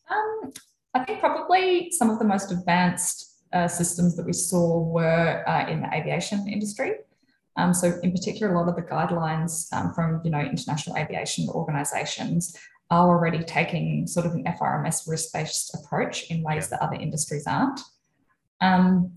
[0.10, 0.54] Um,
[0.94, 5.68] I think probably some of the most advanced uh, systems that we saw were uh,
[5.70, 6.94] in the aviation industry.
[7.58, 11.50] Um, so, in particular, a lot of the guidelines um, from you know international aviation
[11.50, 12.56] organisations
[12.90, 17.82] are already taking sort of an FRMS risk-based approach in ways that other industries aren't.
[18.62, 19.12] Um,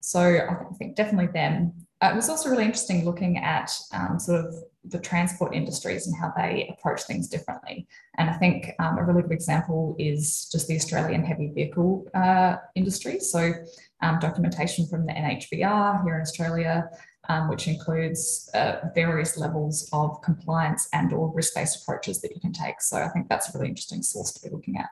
[0.00, 1.72] so I think definitely them.
[2.00, 4.54] Uh, it was also really interesting looking at um, sort of
[4.84, 7.86] the transport industries and how they approach things differently.
[8.16, 12.56] And I think um, a really good example is just the Australian heavy vehicle uh,
[12.74, 13.18] industry.
[13.20, 13.52] So
[14.00, 16.88] um, documentation from the NHVR here in Australia,
[17.28, 22.52] um, which includes uh, various levels of compliance and or risk-based approaches that you can
[22.52, 22.80] take.
[22.80, 24.88] So I think that's a really interesting source to be looking at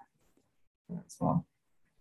[0.92, 1.46] as well.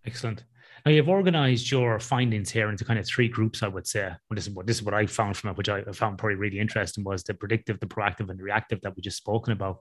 [0.06, 0.44] Excellent.
[0.86, 4.04] Now you've organized your findings here into kind of three groups, I would say.
[4.04, 6.36] Well, this is what this is what I found from it, which I found probably
[6.36, 9.80] really interesting was the predictive, the proactive, and the reactive that we just spoken about.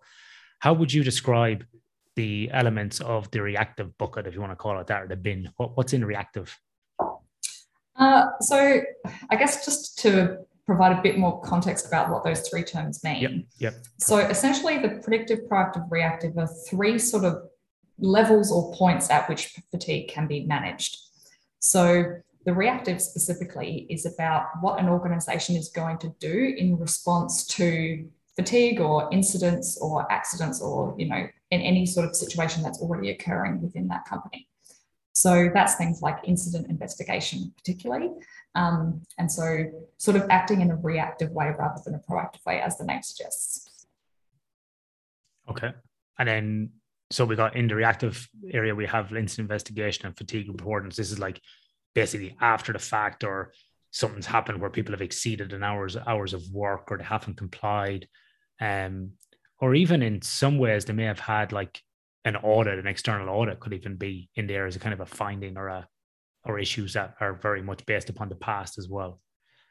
[0.61, 1.65] How would you describe
[2.17, 5.17] the elements of the reactive bucket, if you want to call it that, or the
[5.17, 5.51] bin?
[5.57, 6.59] What, what's in reactive?
[7.97, 8.81] Uh, so
[9.31, 13.23] I guess just to provide a bit more context about what those three terms mean.
[13.23, 13.33] Yep.
[13.59, 13.75] Yep.
[13.99, 17.43] So essentially, the predictive, proactive, reactive are three sort of
[17.99, 20.97] levels or points at which fatigue can be managed.
[21.61, 27.47] So the reactive specifically is about what an organization is going to do in response
[27.47, 32.81] to fatigue or incidents or accidents or, you know, in any sort of situation that's
[32.81, 34.49] already occurring within that company.
[35.15, 38.11] So that's things like incident investigation, particularly.
[38.55, 42.61] Um, and so, sort of acting in a reactive way rather than a proactive way,
[42.61, 43.87] as the name suggests.
[45.49, 45.73] Okay.
[46.19, 46.71] And then,
[47.11, 50.97] so we got in the reactive area, we have incident investigation and fatigue reportings.
[50.97, 51.41] This is like
[51.95, 53.53] basically after the fact or
[53.91, 58.09] something's happened where people have exceeded an hours hours of work or they haven't complied
[58.61, 59.13] um
[59.61, 61.81] or even in some ways they may have had like
[62.25, 65.07] an audit an external audit could even be in there as a kind of a
[65.07, 65.87] finding or a
[66.45, 69.21] or issues that are very much based upon the past as well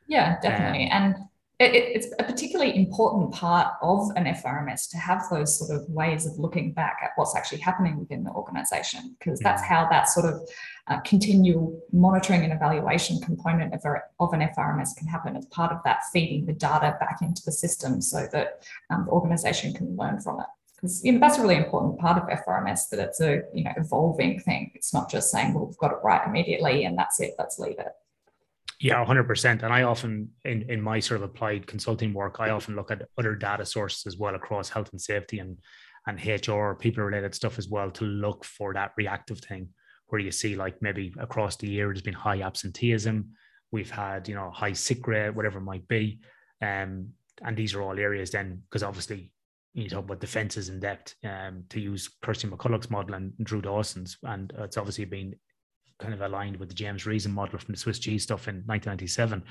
[0.08, 1.16] yeah definitely um, and
[1.60, 6.26] it, it's a particularly important part of an FRMS to have those sort of ways
[6.26, 9.68] of looking back at what's actually happening within the organization, because that's mm.
[9.68, 10.50] how that sort of
[10.88, 15.72] uh, continual monitoring and evaluation component of, a, of an FRMS can happen as part
[15.72, 19.96] of that feeding the data back into the system so that um, the organization can
[19.96, 20.48] learn from it.
[20.84, 23.72] Because you know, that's a really important part of FRMS that it's a you know
[23.78, 24.70] evolving thing.
[24.76, 27.80] It's not just saying, well, we've got it right immediately and that's it, let's leave
[27.80, 27.94] it.
[28.82, 29.64] Yeah, 100%.
[29.64, 33.08] And I often, in, in my sort of applied consulting work, I often look at
[33.18, 35.58] other data sources as well across health and safety and,
[36.06, 39.70] and HR, people related stuff as well to look for that reactive thing
[40.08, 43.30] where you see like maybe across the year there's been high absenteeism.
[43.72, 46.20] We've had, you know, high sick rate, whatever it might be.
[46.62, 49.32] Um, and these are all areas then, because obviously
[49.74, 54.18] you talk about defenses in depth um, to use Kirsty McCulloch's model and Drew Dawson's.
[54.24, 55.36] And it's obviously been
[56.00, 59.44] kind of aligned with the James Reason model from the Swiss cheese stuff in 1997,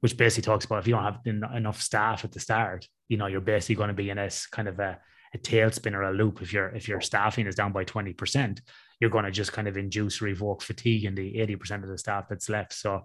[0.00, 1.20] which basically talks about if you don't have
[1.54, 4.66] enough staff at the start, you know, you're basically going to be in this kind
[4.66, 4.98] of a,
[5.34, 6.42] a tailspin or a loop.
[6.42, 8.60] If your if your staffing is down by 20%,
[8.98, 12.26] you're going to just kind of induce revoke fatigue in the 80% of the staff
[12.28, 12.72] that's left.
[12.72, 13.02] So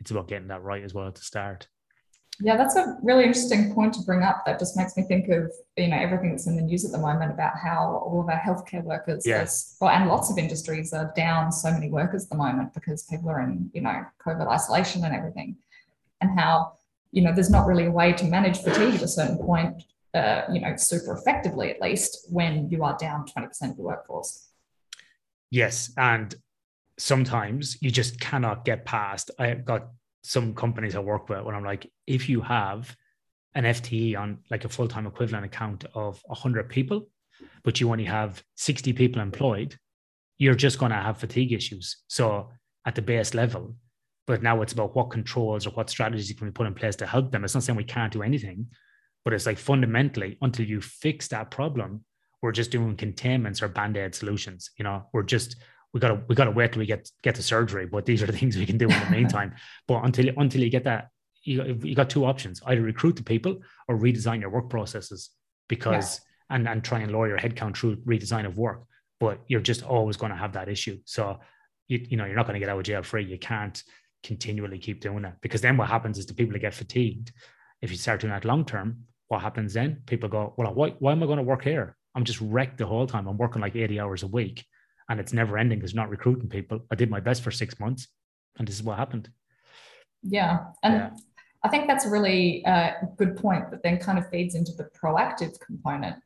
[0.00, 1.68] it's about getting that right as well at the start.
[2.40, 4.46] Yeah, that's a really interesting point to bring up.
[4.46, 6.98] That just makes me think of you know everything that's in the news at the
[6.98, 11.12] moment about how all of our healthcare workers, yes, well, and lots of industries are
[11.16, 15.04] down so many workers at the moment because people are in you know COVID isolation
[15.04, 15.56] and everything,
[16.20, 16.74] and how
[17.10, 19.82] you know there's not really a way to manage fatigue at a certain point,
[20.14, 23.82] uh, you know, super effectively at least when you are down twenty percent of the
[23.82, 24.48] workforce.
[25.50, 26.36] Yes, and
[26.98, 29.32] sometimes you just cannot get past.
[29.40, 29.88] I got
[30.22, 32.94] some companies I work with when I'm like, if you have
[33.54, 37.08] an FTE on like a full time equivalent account of 100 people,
[37.62, 39.76] but you only have 60 people employed,
[40.38, 41.98] you're just going to have fatigue issues.
[42.08, 42.50] So
[42.84, 43.74] at the base level,
[44.26, 47.06] but now it's about what controls or what strategies can we put in place to
[47.06, 47.44] help them.
[47.44, 48.66] It's not saying we can't do anything,
[49.24, 52.04] but it's like fundamentally until you fix that problem,
[52.42, 54.70] we're just doing containments or band-aid solutions.
[54.78, 55.56] You know, we're just
[55.92, 57.86] we gotta we gotta wait till we get get to surgery.
[57.86, 59.54] But these are the things we can do in the meantime.
[59.86, 61.08] but until until you get that,
[61.42, 65.30] you you got two options: either recruit the people or redesign your work processes
[65.68, 66.20] because
[66.50, 66.56] yeah.
[66.56, 68.84] and and try and lower your headcount through redesign of work.
[69.20, 70.98] But you're just always going to have that issue.
[71.04, 71.40] So
[71.88, 73.24] you you know you're not going to get out of jail free.
[73.24, 73.82] You can't
[74.22, 77.32] continually keep doing that because then what happens is the people that get fatigued.
[77.80, 80.02] If you start doing that long term, what happens then?
[80.06, 81.96] People go, well, why, why am I going to work here?
[82.14, 83.28] I'm just wrecked the whole time.
[83.28, 84.64] I'm working like 80 hours a week
[85.08, 86.80] and it's never ending because not recruiting people.
[86.90, 88.08] I did my best for six months,
[88.58, 89.30] and this is what happened.
[90.22, 91.10] Yeah, and yeah.
[91.64, 94.88] I think that's a really uh, good point that then kind of feeds into the
[95.00, 96.16] proactive component.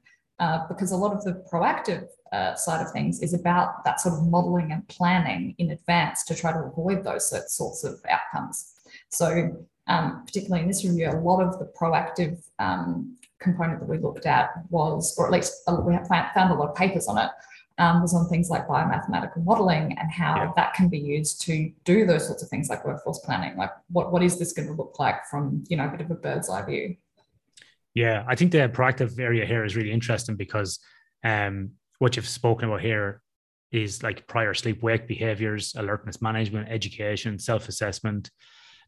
[0.42, 4.14] Uh, because a lot of the proactive uh, side of things is about that sort
[4.14, 8.73] of modeling and planning in advance to try to avoid those sorts of outcomes.
[9.11, 13.99] So, um, particularly in this review, a lot of the proactive um, component that we
[13.99, 17.31] looked at was, or at least uh, we found a lot of papers on it,
[17.78, 20.52] um, was on things like biomathematical modeling and how yeah.
[20.56, 23.56] that can be used to do those sorts of things like workforce planning.
[23.56, 26.11] Like, what, what is this going to look like from, you know, a bit of
[26.11, 26.96] a bird's eye view?
[27.94, 30.78] Yeah, I think the proactive area here is really interesting because
[31.24, 33.22] um, what you've spoken about here
[33.70, 38.30] is like prior sleep wake behaviors, alertness management, education, self assessment,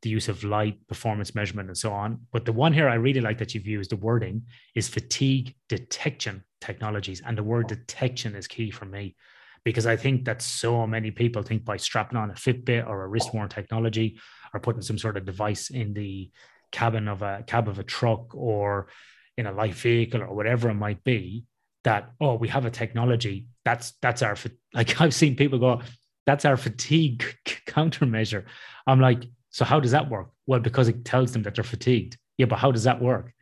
[0.05, 2.21] the use of light, performance measurement, and so on.
[2.33, 4.43] But the one here I really like that you've used, the wording,
[4.75, 7.23] is fatigue detection technologies.
[7.27, 9.17] And the word detection is key for me
[9.65, 13.09] because I think that so many people think by strapping on a Fitbit or a
[13.09, 14.19] wrist worn technology
[14.53, 16.31] or putting some sort of device in the
[16.71, 18.89] cabin of a cab of a truck or
[19.39, 21.45] in a light vehicle or whatever it might be
[21.85, 24.37] that oh we have a technology that's that's our
[24.73, 25.83] like I've seen people go
[26.27, 27.25] that's our fatigue
[27.67, 28.45] countermeasure
[28.87, 30.31] I'm like so how does that work?
[30.49, 32.19] Well, because it tells them that they're fatigued.
[32.39, 33.33] Yeah, but how does that work?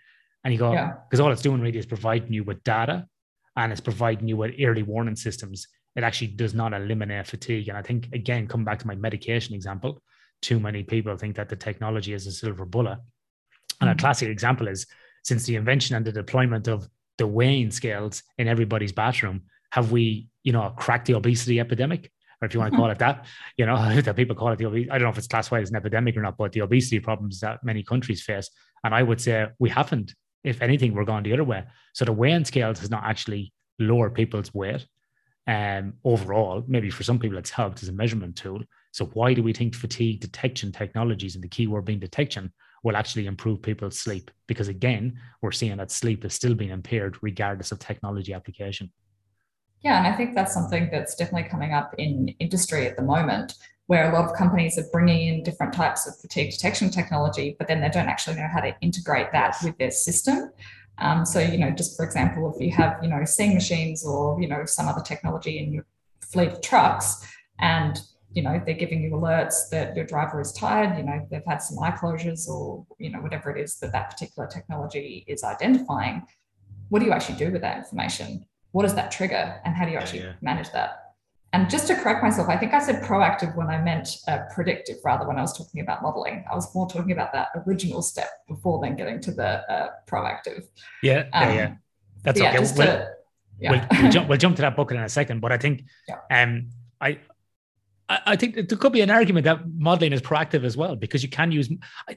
[0.44, 1.24] And you go, because yeah.
[1.24, 3.06] all it's doing really is providing you with data
[3.56, 5.68] and it's providing you with early warning systems.
[5.96, 7.70] It actually does not eliminate fatigue.
[7.70, 10.02] And I think, again, coming back to my medication example,
[10.42, 12.98] too many people think that the technology is a silver bullet.
[13.80, 13.98] And mm-hmm.
[13.98, 14.86] a classic example is
[15.24, 20.28] since the invention and the deployment of the weighing scales in everybody's bathroom, have we,
[20.42, 22.11] you know, cracked the obesity epidemic?
[22.42, 23.24] Or if you want to call it that,
[23.56, 24.90] you know, that people call it the obesity.
[24.90, 27.40] I don't know if it's classified as an epidemic or not, but the obesity problems
[27.40, 28.50] that many countries face.
[28.84, 30.14] And I would say we haven't.
[30.44, 31.62] If anything, we're going the other way.
[31.94, 34.84] So the weighing scales has not actually lowered people's weight.
[35.46, 38.60] Um, overall, maybe for some people it's helped as a measurement tool.
[38.92, 42.52] So why do we think fatigue detection technologies and the key word being detection
[42.82, 47.16] will actually improve people's sleep because again we're seeing that sleep is still being impaired
[47.22, 48.90] regardless of technology application
[49.82, 53.54] yeah and i think that's something that's definitely coming up in industry at the moment
[53.86, 57.68] where a lot of companies are bringing in different types of fatigue detection technology but
[57.68, 60.50] then they don't actually know how to integrate that with their system.
[60.98, 64.40] Um, so you know just for example if you have you know seeing machines or
[64.40, 65.86] you know some other technology in your
[66.20, 67.26] fleet of trucks
[67.58, 68.00] and
[68.32, 71.58] you know they're giving you alerts that your driver is tired you know they've had
[71.58, 76.22] some eye closures or you know whatever it is that that particular technology is identifying
[76.90, 79.92] what do you actually do with that information what does that trigger and how do
[79.92, 80.32] you actually yeah, yeah.
[80.40, 81.14] manage that
[81.52, 84.96] and just to correct myself i think i said proactive when i meant uh, predictive
[85.04, 88.30] rather when i was talking about modeling i was more talking about that original step
[88.48, 90.64] before then getting to the uh, proactive
[91.02, 91.74] yeah um, yeah yeah
[92.22, 93.08] that's okay we'll, to,
[93.60, 93.70] yeah.
[93.70, 95.84] We'll, we'll, jump, we'll jump to that bucket in a second but i think
[96.30, 96.68] um
[97.00, 97.18] I,
[98.08, 101.28] I think there could be an argument that modeling is proactive as well because you
[101.28, 101.68] can use.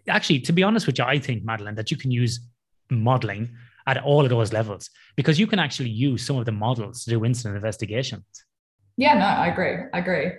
[0.08, 2.40] Actually, to be honest with you, I think Madeline that you can use
[2.90, 3.50] modeling
[3.88, 7.10] at all of those levels because you can actually use some of the models to
[7.12, 8.26] do incident investigations.
[8.98, 9.78] Yeah, no, I agree.
[9.94, 10.32] I agree.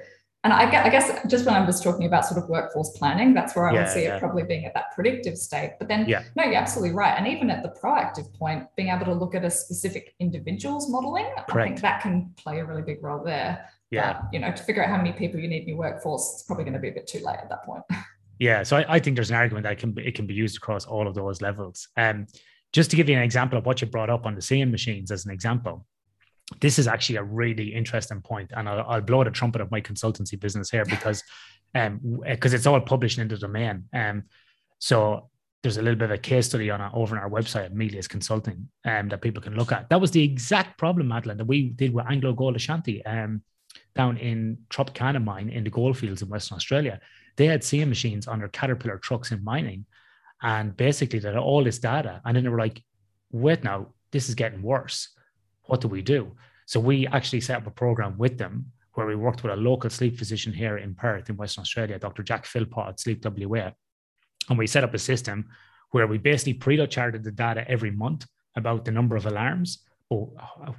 [0.46, 3.34] And I guess, I guess just when I was talking about sort of workforce planning,
[3.34, 4.14] that's where I yeah, would see yeah.
[4.14, 5.72] it probably being at that predictive state.
[5.80, 6.22] But then, yeah.
[6.36, 7.14] no, you're absolutely right.
[7.18, 11.26] And even at the proactive point, being able to look at a specific individual's modeling,
[11.48, 11.50] Correct.
[11.50, 13.68] I think that can play a really big role there.
[13.90, 14.12] Yeah.
[14.12, 16.42] But, you know, to figure out how many people you need in your workforce, it's
[16.44, 17.82] probably going to be a bit too late at that point.
[18.38, 18.64] Yeah.
[18.64, 20.58] So I, I think there's an argument that it can be, it can be used
[20.58, 21.88] across all of those levels.
[21.96, 22.26] Um,
[22.72, 25.10] just to give you an example of what you brought up on the seeing machines
[25.10, 25.86] as an example,
[26.60, 29.80] this is actually a really interesting point, and I'll, I'll blow the trumpet of my
[29.80, 31.22] consultancy business here because,
[31.74, 33.84] um, because it's all published in the domain.
[33.92, 34.24] Um,
[34.78, 35.30] so
[35.62, 38.06] there's a little bit of a case study on our, over on our website, Amelia's
[38.06, 39.88] Consulting, um, that people can look at.
[39.88, 43.04] That was the exact problem, Madeline, that we did with Anglo Gold Ashanti.
[43.04, 43.42] Um,
[43.96, 47.00] down in Tropicana mine in the goldfields in Western Australia.
[47.36, 49.86] They had seeing machines on their Caterpillar trucks in mining.
[50.42, 52.20] And basically, that all this data.
[52.24, 52.82] And then they were like,
[53.30, 55.08] wait now, this is getting worse.
[55.62, 56.36] What do we do?
[56.66, 59.90] So we actually set up a program with them where we worked with a local
[59.90, 62.22] sleep physician here in Perth in Western Australia, Dr.
[62.22, 63.70] Jack Philpott at Sleep WA.
[64.48, 65.46] And we set up a system
[65.90, 70.28] where we basically pre-charted the data every month about the number of alarms, or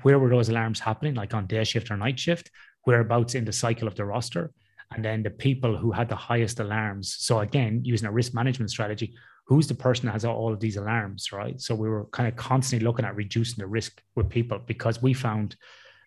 [0.02, 2.50] where were those alarms happening, like on day shift or night shift,
[2.86, 4.52] whereabouts in the cycle of the roster,
[4.92, 7.16] and then the people who had the highest alarms.
[7.20, 9.14] So again, using a risk management strategy,
[9.48, 11.60] who's the person that has all of these alarms, right?
[11.60, 15.14] So we were kind of constantly looking at reducing the risk with people because we
[15.14, 15.56] found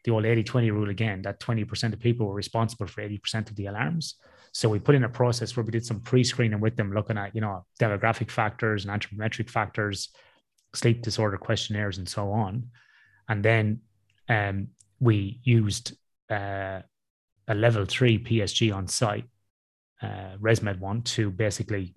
[0.04, 3.66] the old 80-20 rule again, that 20% of people were responsible for 80% of the
[3.66, 4.16] alarms.
[4.52, 7.34] So we put in a process where we did some pre-screening with them, looking at,
[7.34, 10.10] you know, demographic factors and anthropometric factors,
[10.74, 12.68] sleep disorder questionnaires, and so on.
[13.28, 13.80] And then
[14.28, 15.96] um, we used
[16.30, 16.80] uh,
[17.48, 19.24] a level three PSG on site,
[20.02, 21.94] uh, ResMed one, to basically,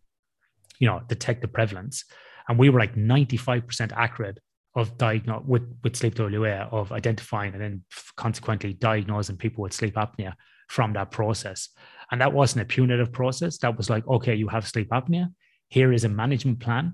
[0.80, 2.06] you know, detect the prevalence.
[2.48, 4.40] And we were like 95% accurate
[4.76, 7.84] of diagnose with, with sleep WA of identifying and then
[8.18, 10.34] consequently diagnosing people with sleep apnea
[10.68, 11.70] from that process.
[12.12, 13.58] And that wasn't a punitive process.
[13.60, 15.28] That was like, okay, you have sleep apnea.
[15.70, 16.94] Here is a management plan.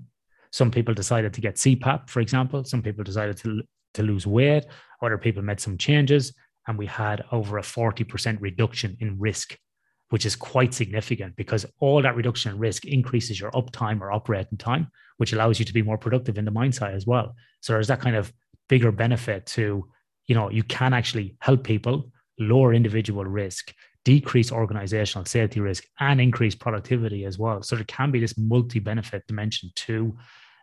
[0.52, 2.64] Some people decided to get CPAP, for example.
[2.64, 3.62] Some people decided to,
[3.94, 4.66] to lose weight.
[5.02, 6.34] Other people made some changes
[6.66, 9.56] and we had over a 40% reduction in risk,
[10.10, 14.58] which is quite significant because all that reduction in risk increases your uptime or operating
[14.58, 17.34] time, which allows you to be more productive in the mine site as well.
[17.60, 18.32] So there's that kind of
[18.68, 19.88] bigger benefit to,
[20.26, 23.72] you know, you can actually help people lower individual risk,
[24.04, 27.62] decrease organizational safety risk, and increase productivity as well.
[27.62, 30.16] So there can be this multi benefit dimension to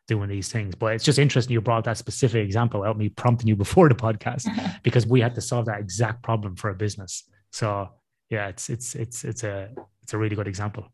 [0.07, 0.75] doing these things.
[0.75, 3.95] But it's just interesting you brought that specific example out me prompting you before the
[3.95, 4.47] podcast
[4.83, 7.23] because we had to solve that exact problem for a business.
[7.51, 7.89] So
[8.29, 9.69] yeah, it's it's it's it's a
[10.01, 10.91] it's a really good example.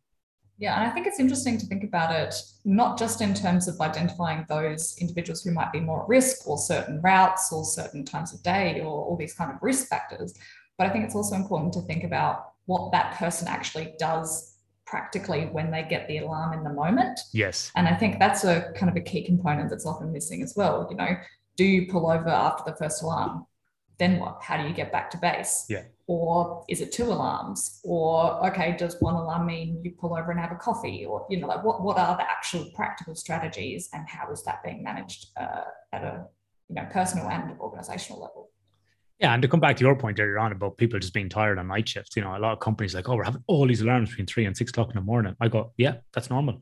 [0.57, 3.79] Yeah, and I think it's interesting to think about it not just in terms of
[3.81, 8.33] identifying those individuals who might be more at risk or certain routes or certain times
[8.33, 10.35] of day or all these kind of risk factors,
[10.77, 15.45] but I think it's also important to think about what that person actually does practically
[15.47, 17.19] when they get the alarm in the moment.
[17.33, 17.71] Yes.
[17.75, 20.87] And I think that's a kind of a key component that's often missing as well.
[20.89, 21.17] You know,
[21.57, 23.45] do you pull over after the first alarm?
[23.99, 24.39] Then what?
[24.41, 25.65] How do you get back to base?
[25.69, 25.83] Yeah.
[26.07, 27.79] Or is it two alarms?
[27.83, 31.05] Or okay, does one alarm mean you pull over and have a coffee?
[31.05, 34.63] Or you know, like what what are the actual practical strategies and how is that
[34.63, 36.25] being managed uh, at a
[36.69, 38.49] you know personal and organizational level?
[39.19, 41.59] Yeah, and to come back to your point earlier on about people just being tired
[41.59, 43.81] on night shifts, you know, a lot of companies like, oh, we're having all these
[43.81, 45.35] alarms between three and six o'clock in the morning.
[45.39, 46.61] I go, yeah, that's normal.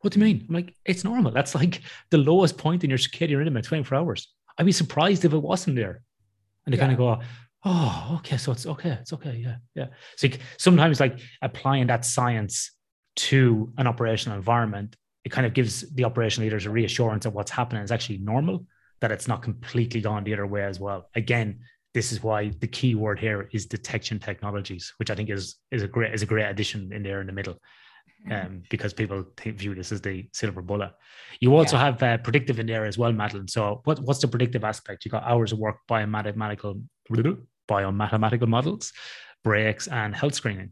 [0.00, 0.46] What do you mean?
[0.48, 1.32] I'm like, it's normal.
[1.32, 4.32] That's like the lowest point in your circadian rhythm at 24 hours.
[4.58, 6.02] I'd be surprised if it wasn't there.
[6.66, 6.82] And they yeah.
[6.84, 7.20] kind of go,
[7.64, 9.86] oh, okay, so it's okay, it's okay, yeah, yeah.
[10.16, 12.72] So sometimes like applying that science
[13.16, 17.50] to an operational environment, it kind of gives the operational leaders a reassurance that what's
[17.50, 18.66] happening is actually normal,
[19.00, 21.08] that it's not completely gone the other way as well.
[21.14, 21.60] Again,
[21.94, 25.82] this is why the key word here is detection technologies, which I think is is
[25.82, 27.58] a great is a great addition in there in the middle,
[28.30, 30.92] um, because people think, view this as the silver bullet.
[31.40, 31.84] You also yeah.
[31.84, 33.48] have uh, predictive in there as well, Madeline.
[33.48, 35.04] So what, what's the predictive aspect?
[35.04, 36.82] You got hours of work, biomedical
[37.68, 38.92] biomedical models,
[39.44, 40.70] breaks, and health screening.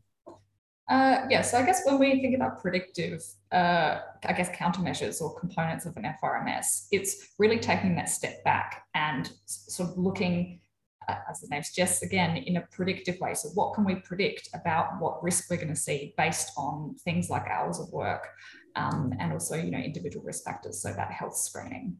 [0.90, 3.22] Uh, yeah, so I guess when we think about predictive,
[3.52, 8.84] uh, I guess countermeasures or components of an FRMS, it's really taking that step back
[8.94, 10.60] and sort of looking
[11.08, 13.34] as the name suggests, again, in a predictive way.
[13.34, 17.30] So, what can we predict about what risk we're going to see based on things
[17.30, 18.28] like hours of work
[18.76, 21.96] um, and also, you know, individual risk factors, so that health screening.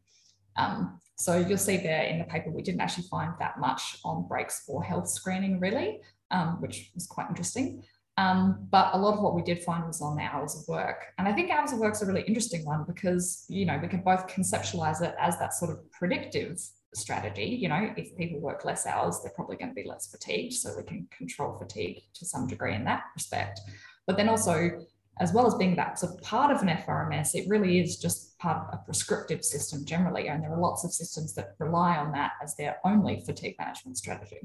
[0.57, 4.27] Um, so, you'll see there in the paper, we didn't actually find that much on
[4.27, 6.01] breaks for health screening, really,
[6.31, 7.83] um, which was quite interesting.
[8.17, 11.07] Um, but a lot of what we did find was on the hours of work.
[11.17, 13.89] And I think hours of work is a really interesting one because, you know, we
[13.89, 16.61] can both conceptualize it as that sort of predictive
[16.95, 17.45] strategy.
[17.45, 20.53] You know, if people work less hours, they're probably going to be less fatigued.
[20.53, 23.59] So we can control fatigue to some degree in that respect.
[24.07, 24.85] But then also,
[25.19, 28.37] as well as being that sort of part of an FRMS, it really is just
[28.37, 30.27] part of a prescriptive system generally.
[30.27, 33.97] And there are lots of systems that rely on that as their only fatigue management
[33.97, 34.39] strategy.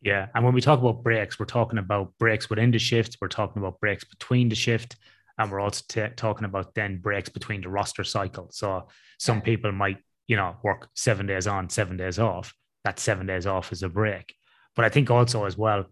[0.00, 0.28] Yeah.
[0.34, 3.62] And when we talk about breaks, we're talking about breaks within the shift, we're talking
[3.62, 4.96] about breaks between the shift,
[5.38, 8.48] and we're also t- talking about then breaks between the roster cycle.
[8.50, 12.54] So some people might you know, work seven days on, seven days off.
[12.84, 14.34] That seven days off is a break.
[14.74, 15.84] But I think also as well,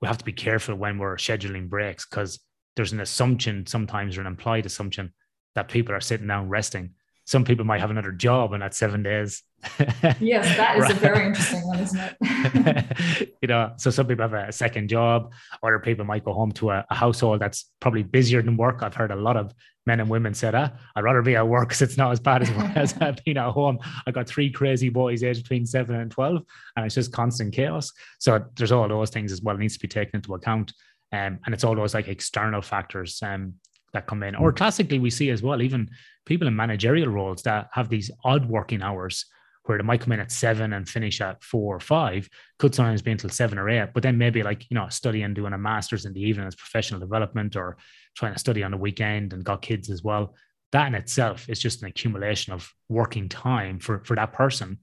[0.00, 2.40] we have to be careful when we're scheduling breaks because
[2.76, 5.12] there's an assumption sometimes or an implied assumption
[5.54, 6.90] that people are sitting down resting.
[7.24, 9.42] Some people might have another job in that seven days.
[10.18, 10.90] yes, that is right.
[10.90, 13.32] a very interesting one, isn't it?
[13.42, 16.70] you know, so some people have a second job, other people might go home to
[16.70, 18.82] a, a household that's probably busier than work.
[18.82, 19.54] I've heard a lot of
[19.86, 22.42] men and women say ah, I'd rather be at work because it's not as bad
[22.42, 23.78] as, as being at home.
[24.06, 26.42] I got three crazy boys aged between seven and 12,
[26.76, 27.92] and it's just constant chaos.
[28.18, 30.72] So there's all those things as well needs to be taken into account.
[31.12, 33.54] Um, and it's all those like external factors um,
[33.92, 34.34] that come in.
[34.34, 35.90] Or classically, we see as well, even
[36.24, 39.26] people in managerial roles that have these odd working hours
[39.64, 43.00] where they might come in at seven and finish at four or five, could sometimes
[43.00, 46.04] be until seven or eight, but then maybe like, you know, studying, doing a master's
[46.04, 47.76] in the evening as professional development or
[48.16, 50.34] trying to study on the weekend and got kids as well.
[50.72, 54.78] That in itself is just an accumulation of working time for, for that person.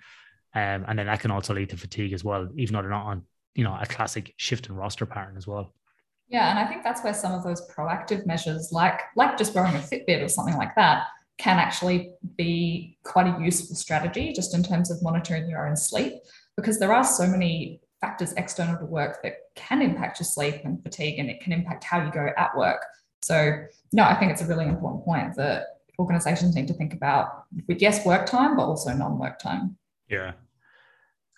[0.55, 3.05] Um, and then that can also lead to fatigue as well, even though they're not
[3.05, 3.23] on,
[3.55, 5.73] you know, a classic shift and roster pattern as well.
[6.29, 9.75] Yeah, and I think that's where some of those proactive measures, like like just wearing
[9.75, 11.07] a Fitbit or something like that,
[11.39, 16.13] can actually be quite a useful strategy just in terms of monitoring your own sleep,
[16.55, 20.83] because there are so many factors external to work that can impact your sleep and
[20.83, 22.85] fatigue, and it can impact how you go at work.
[23.21, 25.63] So, no, I think it's a really important point that
[25.97, 29.77] organizations need to think about with yes, work time, but also non-work time.
[30.09, 30.33] Yeah.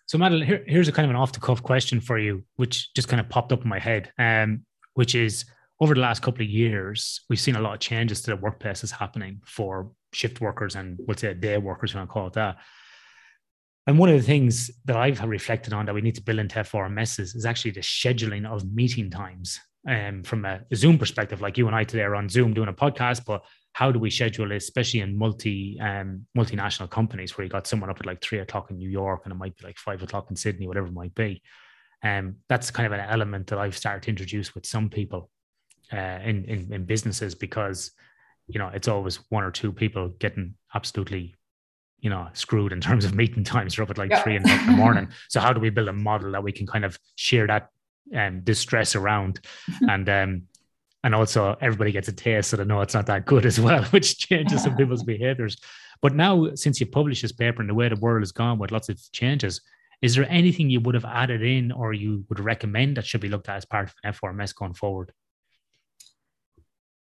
[0.05, 3.19] So, Madeline, here, here's a kind of an off-the-cuff question for you, which just kind
[3.19, 5.45] of popped up in my head, um, which is
[5.81, 8.91] over the last couple of years, we've seen a lot of changes to the workplaces
[8.91, 12.57] happening for shift workers and we'll say day workers, when I call it that.
[13.87, 16.59] And one of the things that I've reflected on that we need to build into
[16.59, 19.59] FRMSs is actually the scheduling of meeting times
[19.89, 22.73] um, from a, Zoom perspective, like you and I today are on Zoom doing a
[22.73, 27.49] podcast, but how do we schedule it, especially in multi um, multinational companies where you
[27.49, 29.79] got someone up at like three o'clock in New York and it might be like
[29.79, 31.41] five o'clock in Sydney, whatever it might be.
[32.03, 35.31] Um, that's kind of an element that I've started to introduce with some people
[35.91, 37.91] uh, in, in in businesses because
[38.47, 41.35] you know it's always one or two people getting absolutely
[41.99, 43.75] you know screwed in terms of meeting times.
[43.75, 44.21] They're up at like yeah.
[44.21, 45.09] three in the morning.
[45.29, 47.69] So how do we build a model that we can kind of share that
[48.15, 49.39] um, distress around
[49.89, 50.43] and um,
[51.03, 53.83] and also everybody gets a taste so they know it's not that good as well
[53.91, 55.57] which changes some people's behaviors
[56.01, 58.71] but now since you published this paper and the way the world has gone with
[58.71, 59.61] lots of changes
[60.01, 63.29] is there anything you would have added in or you would recommend that should be
[63.29, 65.11] looked at as part of an FRMS going forward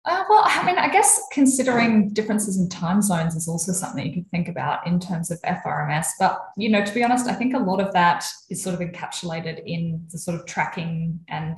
[0.06, 4.14] Uh, well, I mean, I guess considering differences in time zones is also something you
[4.14, 6.08] could think about in terms of FRMS.
[6.20, 8.88] But, you know, to be honest, I think a lot of that is sort of
[8.88, 11.58] encapsulated in the sort of tracking and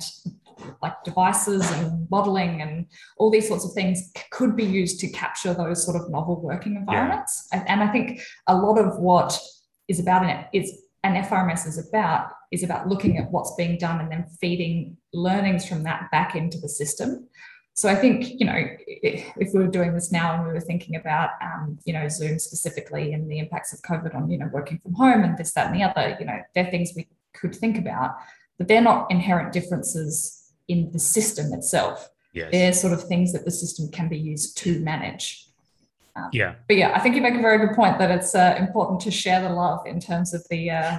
[0.82, 2.86] like devices and modeling and
[3.18, 6.76] all these sorts of things could be used to capture those sort of novel working
[6.76, 7.48] environments.
[7.52, 7.64] Yeah.
[7.68, 9.38] And I think a lot of what
[9.88, 10.72] is about it is
[11.04, 15.68] an FRMS is about is about looking at what's being done and then feeding learnings
[15.68, 17.28] from that back into the system.
[17.78, 20.96] So I think, you know, if we were doing this now and we were thinking
[20.96, 24.80] about, um, you know, Zoom specifically and the impacts of COVID on, you know, working
[24.80, 27.78] from home and this, that, and the other, you know, they're things we could think
[27.78, 28.16] about,
[28.58, 32.10] but they're not inherent differences in the system itself.
[32.32, 32.48] Yes.
[32.50, 35.47] They're sort of things that the system can be used to manage.
[36.18, 36.54] Um, yeah.
[36.66, 39.10] But yeah, I think you make a very good point that it's uh, important to
[39.10, 40.98] share the love in terms of the uh,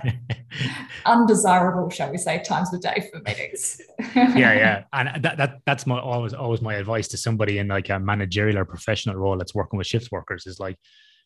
[1.05, 3.81] undesirable, shall we say, times of day for meetings.
[4.15, 7.89] yeah, yeah, and that, that that's my always always my advice to somebody in like
[7.89, 10.77] a managerial or professional role that's working with shift workers is like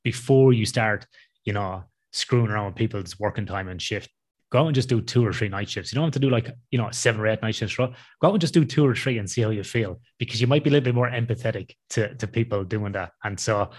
[0.03, 1.05] before you start,
[1.45, 4.09] you know, screwing around with people's working time and shift.
[4.53, 5.91] Go out and just do two or three night shifts.
[5.91, 7.75] You don't have to do like, you know, seven or eight night shifts.
[7.75, 7.91] Go
[8.21, 10.63] out and just do two or three and see how you feel because you might
[10.63, 13.13] be a little bit more empathetic to, to people doing that.
[13.23, 13.71] And so,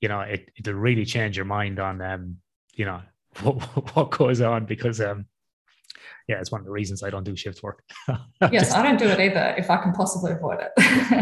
[0.00, 2.38] you know, it, it'll really change your mind on, um,
[2.74, 3.02] you know,
[3.42, 5.26] what, what goes on because um,
[6.28, 7.82] yeah, it's one of the reasons I don't do shift work.
[8.08, 8.18] yes,
[8.52, 10.70] Just, I don't do it either if I can possibly avoid it.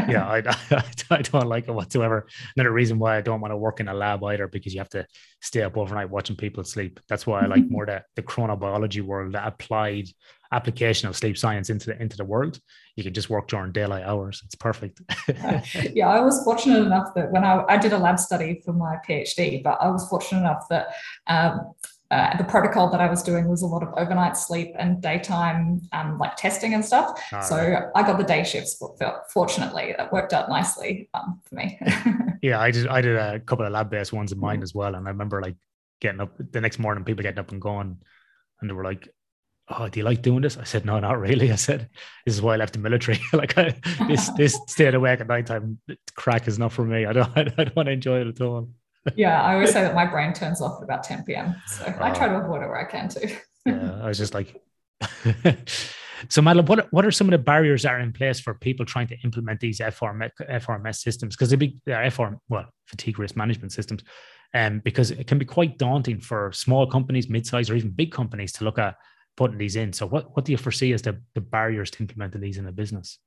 [0.09, 0.39] yeah, I,
[0.71, 2.27] I, I, don't like it whatsoever.
[2.57, 4.89] Another reason why I don't want to work in a lab either, because you have
[4.91, 5.07] to
[5.41, 7.01] stay up overnight watching people sleep.
[7.09, 10.09] That's why I like more the, the chronobiology world, the applied
[10.53, 12.59] application of sleep science into the into the world.
[12.97, 14.43] You can just work during daylight hours.
[14.45, 15.01] It's perfect.
[15.95, 18.97] yeah, I was fortunate enough that when I, I did a lab study for my
[19.09, 20.89] PhD, but I was fortunate enough that
[21.29, 21.73] um,
[22.11, 25.81] uh, the protocol that I was doing was a lot of overnight sleep and daytime
[25.93, 27.21] um, like testing and stuff.
[27.33, 27.85] Oh, so right.
[27.95, 28.75] I got the day shifts.
[28.75, 31.79] but Fortunately, that worked out nicely um, for me.
[32.43, 32.89] yeah, I did.
[32.89, 35.41] I did a couple of lab based ones in mine as well, and I remember
[35.41, 35.55] like
[36.01, 37.99] getting up the next morning, people getting up and going,
[38.61, 39.09] and they were like,
[39.69, 41.91] "Oh, do you like doing this?" I said, "No, not really." I said,
[42.27, 43.21] "This is why I left the military.
[43.33, 43.73] like I,
[44.09, 45.79] this this staying awake at night time
[46.17, 47.07] crack is not for me.
[47.07, 48.69] I don't I don't want to enjoy it at all."
[49.17, 51.55] Yeah, I always say that my brain turns off at about 10 p.m.
[51.67, 52.05] So oh.
[52.05, 53.29] I try to avoid it where I can too.
[53.67, 54.57] yeah, I was just like,
[56.29, 58.85] so Madeline, what what are some of the barriers that are in place for people
[58.85, 61.37] trying to implement these FRMS, FRMS systems?
[61.37, 64.03] Because they be uh, FRM, well, fatigue risk management systems,
[64.55, 68.53] um, because it can be quite daunting for small companies, mid-sized, or even big companies
[68.53, 68.97] to look at
[69.37, 69.93] putting these in.
[69.93, 72.73] So, what what do you foresee as the the barriers to implementing these in a
[72.73, 73.19] business?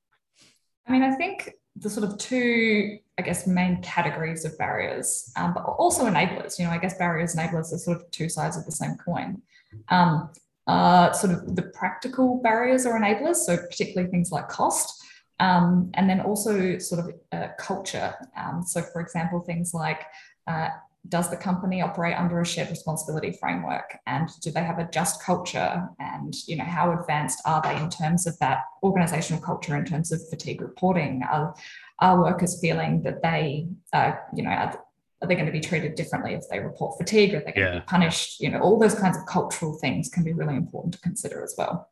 [0.88, 5.54] I mean, I think the sort of two, I guess, main categories of barriers, um,
[5.54, 6.60] but also enablers.
[6.60, 8.96] You know, I guess barriers and enablers are sort of two sides of the same
[8.96, 9.42] coin.
[9.90, 10.30] Um,
[10.68, 15.04] uh, sort of the practical barriers or enablers, so particularly things like cost,
[15.40, 18.16] um, and then also sort of uh, culture.
[18.38, 20.02] Um, so, for example, things like
[20.48, 20.70] uh,
[21.10, 23.98] does the company operate under a shared responsibility framework?
[24.08, 25.88] And do they have a just culture?
[26.00, 30.12] And you know how advanced are they in terms of that organizational culture in terms
[30.12, 31.24] of fatigue reporting?
[31.30, 31.56] Are,
[32.00, 34.80] are workers feeling that they uh, you know are,
[35.22, 37.34] are they going to be treated differently if they report fatigue?
[37.34, 37.74] Are they going yeah.
[37.74, 38.40] to be punished?
[38.40, 41.56] You know all those kinds of cultural things can be really important to consider as
[41.58, 41.90] well.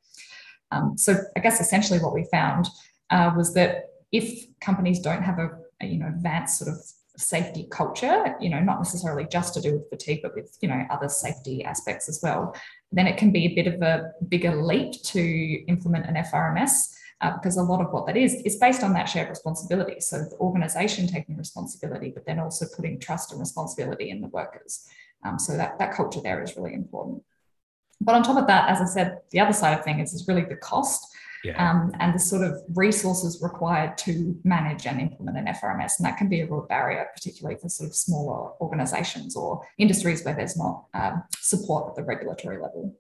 [0.72, 2.70] Um, so i guess essentially what we found
[3.10, 5.50] uh, was that if companies don't have a,
[5.82, 6.82] a you know advanced sort of
[7.22, 10.86] safety culture, you know, not necessarily just to do with fatigue, but with, you know,
[10.90, 12.56] other safety aspects as well,
[12.92, 15.22] then it can be a bit of a bigger leap to
[15.68, 16.96] implement an FRMS.
[17.22, 20.00] Uh, because a lot of what that is is based on that shared responsibility.
[20.00, 24.88] So the organization taking responsibility, but then also putting trust and responsibility in the workers.
[25.24, 27.24] Um, so that, that culture there is really important.
[28.00, 30.46] But on top of that, as I said, the other side of things is really
[30.46, 31.11] the cost
[31.44, 31.72] yeah.
[31.72, 35.94] um, and the sort of resources required to manage and implement an FRMS.
[35.98, 40.24] And that can be a real barrier, particularly for sort of smaller organizations or industries
[40.24, 42.96] where there's not um, support at the regulatory level.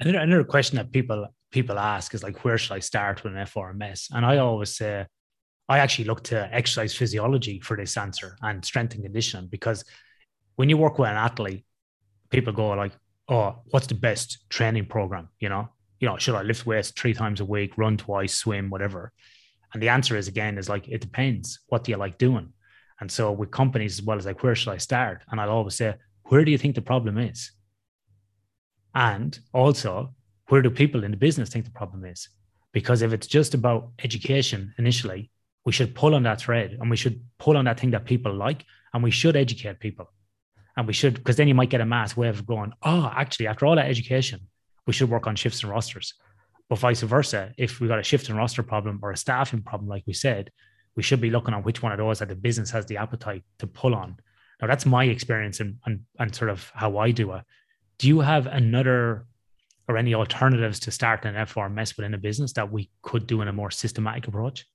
[0.00, 3.44] Another, another question that people people ask is like, where should I start with an
[3.46, 4.08] FRMS?
[4.12, 5.06] And I always say,
[5.68, 9.84] I actually look to exercise physiology for this answer and strength and conditioning because
[10.56, 11.64] when you work with an athlete,
[12.30, 12.92] people go like,
[13.28, 15.68] "Oh, what's the best training program?" You know,
[16.00, 19.12] you know, should I lift weights three times a week, run twice, swim, whatever?
[19.72, 21.60] And the answer is again, is like, it depends.
[21.68, 22.52] What do you like doing?
[23.00, 25.22] And so with companies as well as like, where should I start?
[25.30, 25.94] And I'll always say,
[26.24, 27.52] where do you think the problem is?
[28.94, 30.14] And also,
[30.48, 32.28] where do people in the business think the problem is?
[32.72, 35.30] Because if it's just about education initially,
[35.64, 38.34] we should pull on that thread and we should pull on that thing that people
[38.34, 40.10] like and we should educate people.
[40.76, 43.48] And we should, because then you might get a mass way of going, oh, actually,
[43.48, 44.40] after all that education,
[44.88, 46.14] we should work on shifts and rosters.
[46.70, 49.86] But vice versa, if we got a shift and roster problem or a staffing problem,
[49.86, 50.50] like we said,
[50.96, 53.44] we should be looking on which one of those that the business has the appetite
[53.58, 54.16] to pull on.
[54.60, 57.42] Now that's my experience and and, and sort of how I do it.
[57.98, 59.26] Do you have another
[59.88, 63.48] or any alternatives to start an FRMS within a business that we could do in
[63.48, 64.66] a more systematic approach?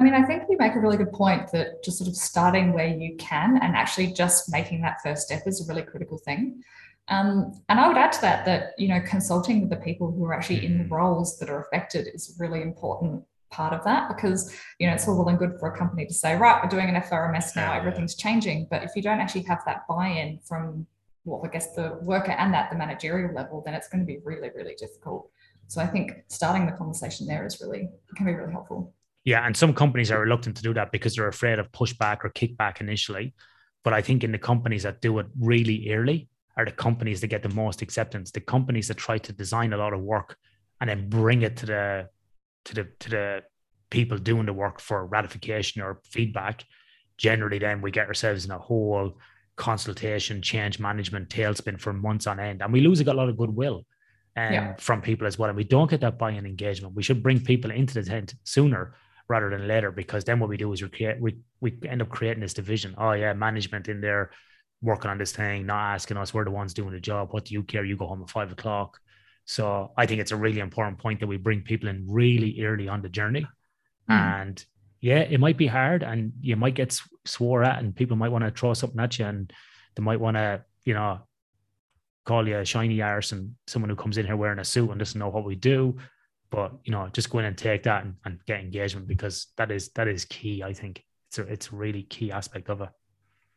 [0.00, 2.72] I mean, I think you make a really good point that just sort of starting
[2.72, 6.62] where you can and actually just making that first step is a really critical thing.
[7.10, 10.24] Um, and I would add to that that you know consulting with the people who
[10.26, 14.08] are actually in the roles that are affected is a really important part of that
[14.14, 16.68] because you know it's all well and good for a company to say right we're
[16.68, 18.66] doing an FRMS now everything's changing.
[18.70, 20.86] But if you don't actually have that buy-in from
[21.24, 24.18] well I guess the worker and at the managerial level then it's going to be
[24.22, 25.30] really really difficult.
[25.68, 28.92] So I think starting the conversation there is really can be really helpful.
[29.24, 32.30] Yeah and some companies are reluctant to do that because they're afraid of pushback or
[32.30, 33.34] kickback initially.
[33.82, 36.28] But I think in the companies that do it really early
[36.58, 39.76] are the companies that get the most acceptance the companies that try to design a
[39.78, 40.36] lot of work
[40.80, 42.08] and then bring it to the
[42.64, 43.42] to the to the
[43.90, 46.64] people doing the work for ratification or feedback,
[47.16, 49.18] generally then we get ourselves in a whole
[49.56, 53.86] consultation, change management tailspin for months on end, and we lose a lot of goodwill
[54.36, 54.74] um, yeah.
[54.76, 55.48] from people as well.
[55.48, 56.94] And we don't get that buy-in engagement.
[56.94, 58.94] We should bring people into the tent sooner
[59.28, 62.10] rather than later, because then what we do is we create we we end up
[62.10, 62.94] creating this division.
[62.98, 64.30] Oh yeah, management in there
[64.80, 67.32] working on this thing, not asking us, we're the ones doing the job.
[67.32, 67.84] What do you care?
[67.84, 68.98] You go home at five o'clock.
[69.44, 72.88] So I think it's a really important point that we bring people in really early
[72.88, 73.46] on the journey.
[74.08, 74.40] Mm.
[74.40, 74.64] And
[75.00, 78.44] yeah, it might be hard and you might get swore at and people might want
[78.44, 79.52] to throw something at you and
[79.94, 81.20] they might want to, you know,
[82.24, 84.98] call you a shiny arse and someone who comes in here wearing a suit and
[84.98, 85.96] doesn't know what we do.
[86.50, 89.70] But you know, just go in and take that and, and get engagement because that
[89.70, 90.62] is that is key.
[90.62, 92.88] I think it's a it's a really key aspect of it.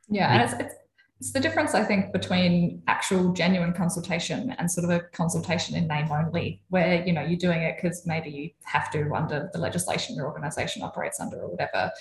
[0.09, 0.75] Yeah, and it's, it's
[1.21, 5.87] it's the difference, I think, between actual genuine consultation and sort of a consultation in
[5.87, 9.59] name only, where you know you're doing it because maybe you have to under the
[9.59, 11.91] legislation your organization operates under or whatever.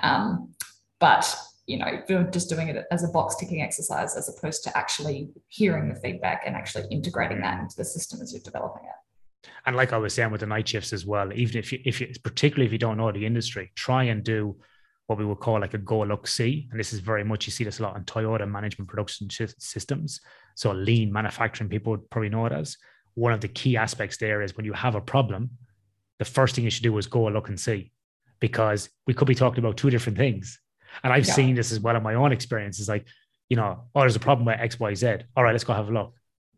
[0.00, 0.52] Um,
[0.98, 1.36] but
[1.68, 5.28] you know, you're just doing it as a box ticking exercise as opposed to actually
[5.46, 9.50] hearing the feedback and actually integrating that into the system as you're developing it.
[9.66, 12.00] And like I was saying with the night shifts as well, even if you, if
[12.00, 14.56] you, particularly if you don't know the industry, try and do
[15.06, 16.68] what we would call like a go look see.
[16.70, 20.20] And this is very much, you see this a lot in Toyota management production systems.
[20.54, 22.76] So lean manufacturing, people would probably know it as.
[23.14, 25.50] One of the key aspects there is when you have a problem,
[26.18, 27.92] the first thing you should do is go look and see,
[28.40, 30.60] because we could be talking about two different things.
[31.02, 31.34] And I've yeah.
[31.34, 32.78] seen this as well in my own experience.
[32.78, 33.06] Is like,
[33.48, 35.16] you know, oh, there's a problem with X, Y, Z.
[35.36, 36.14] All right, let's go have a look.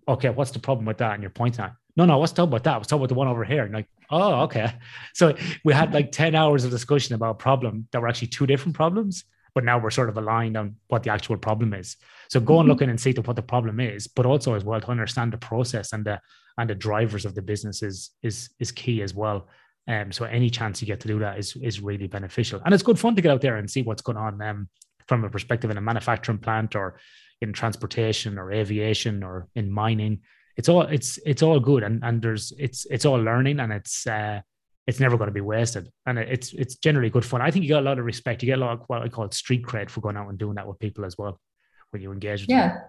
[0.06, 1.14] Okay, what's the problem with that?
[1.14, 2.76] And you're pointing at, no, no, let's talk about that.
[2.76, 3.64] Let's talk about the one over here.
[3.64, 4.72] And like, oh, okay.
[5.14, 5.34] So
[5.64, 8.76] we had like 10 hours of discussion about a problem that were actually two different
[8.76, 9.24] problems,
[9.54, 11.96] but now we're sort of aligned on what the actual problem is.
[12.28, 12.70] So go and mm-hmm.
[12.70, 15.38] look in and see what the problem is, but also as well to understand the
[15.38, 16.20] process and the
[16.58, 19.48] and the drivers of the business is is is key as well.
[19.88, 22.60] Um, so any chance you get to do that is is really beneficial.
[22.64, 24.68] And it's good fun to get out there and see what's going on um,
[25.06, 26.98] from a perspective in a manufacturing plant or
[27.40, 30.20] in transportation or aviation or in mining
[30.56, 31.82] it's all it's it's all good.
[31.82, 34.40] And and there's it's it's all learning and it's uh
[34.86, 35.90] it's never going to be wasted.
[36.06, 37.42] And it's it's generally good fun.
[37.42, 38.42] I think you get a lot of respect.
[38.42, 40.54] You get a lot of what i call street cred for going out and doing
[40.54, 41.40] that with people as well
[41.90, 42.82] when you engage with yeah them.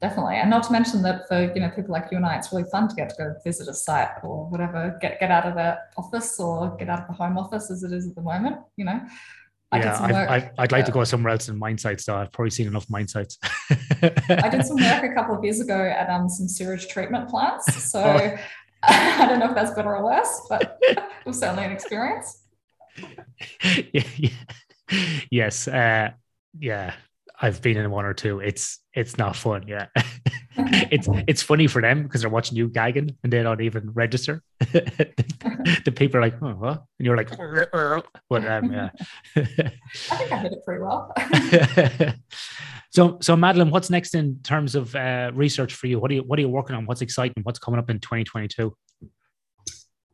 [0.00, 0.36] definitely.
[0.36, 2.68] And not to mention that for you know people like you and i it's really
[2.70, 5.78] fun to get to go visit a site or whatever get get out of the
[5.96, 8.84] office or get out of the home office as it is at the moment you
[8.84, 9.00] know
[9.72, 12.16] I yeah, I, would like to go somewhere else in mine sites though.
[12.16, 13.36] I've probably seen enough mine sites.
[14.00, 17.66] I did some work a couple of years ago at um, some sewage treatment plants.
[17.90, 18.36] So oh.
[18.82, 22.42] I don't know if that's better or worse, but it was certainly an experience.
[23.92, 24.30] Yeah, yeah.
[25.30, 25.66] Yes.
[25.66, 26.10] Uh,
[26.58, 26.94] yeah.
[27.40, 28.40] I've been in one or two.
[28.40, 29.64] It's it's not fun.
[29.68, 29.86] Yeah,
[30.56, 34.42] it's it's funny for them because they're watching you gagging and they don't even register.
[34.60, 36.84] the people are like, oh, what?
[36.98, 37.30] and you're like,
[38.30, 38.90] but um, yeah.
[39.36, 41.12] I think I did it pretty well.
[42.90, 45.98] so, so Madeline, what's next in terms of uh, research for you?
[45.98, 46.86] What are you what are you working on?
[46.86, 47.42] What's exciting?
[47.42, 48.74] What's coming up in 2022?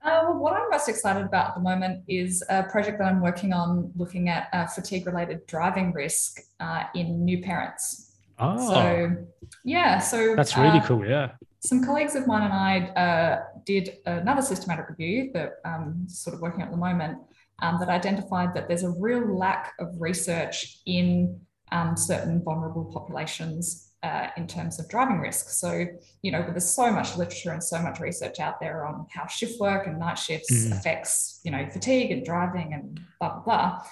[0.04, 3.20] Uh, well, what I'm most excited about at the moment is a project that I'm
[3.20, 8.16] working on looking at uh, fatigue related driving risk uh, in new parents.
[8.38, 8.68] Oh.
[8.68, 9.16] So,
[9.64, 9.98] yeah.
[9.98, 11.06] So that's really uh, cool.
[11.06, 11.32] Yeah.
[11.60, 16.34] Some colleagues of mine and I uh, did another systematic review that I'm um, sort
[16.34, 17.18] of working at the moment
[17.60, 21.40] um, that identified that there's a real lack of research in
[21.70, 25.48] um, certain vulnerable populations uh, in terms of driving risk.
[25.48, 25.86] So,
[26.22, 29.60] you know, there's so much literature and so much research out there on how shift
[29.60, 30.72] work and night shifts mm.
[30.72, 33.82] affects, you know, fatigue and driving and blah, blah, blah.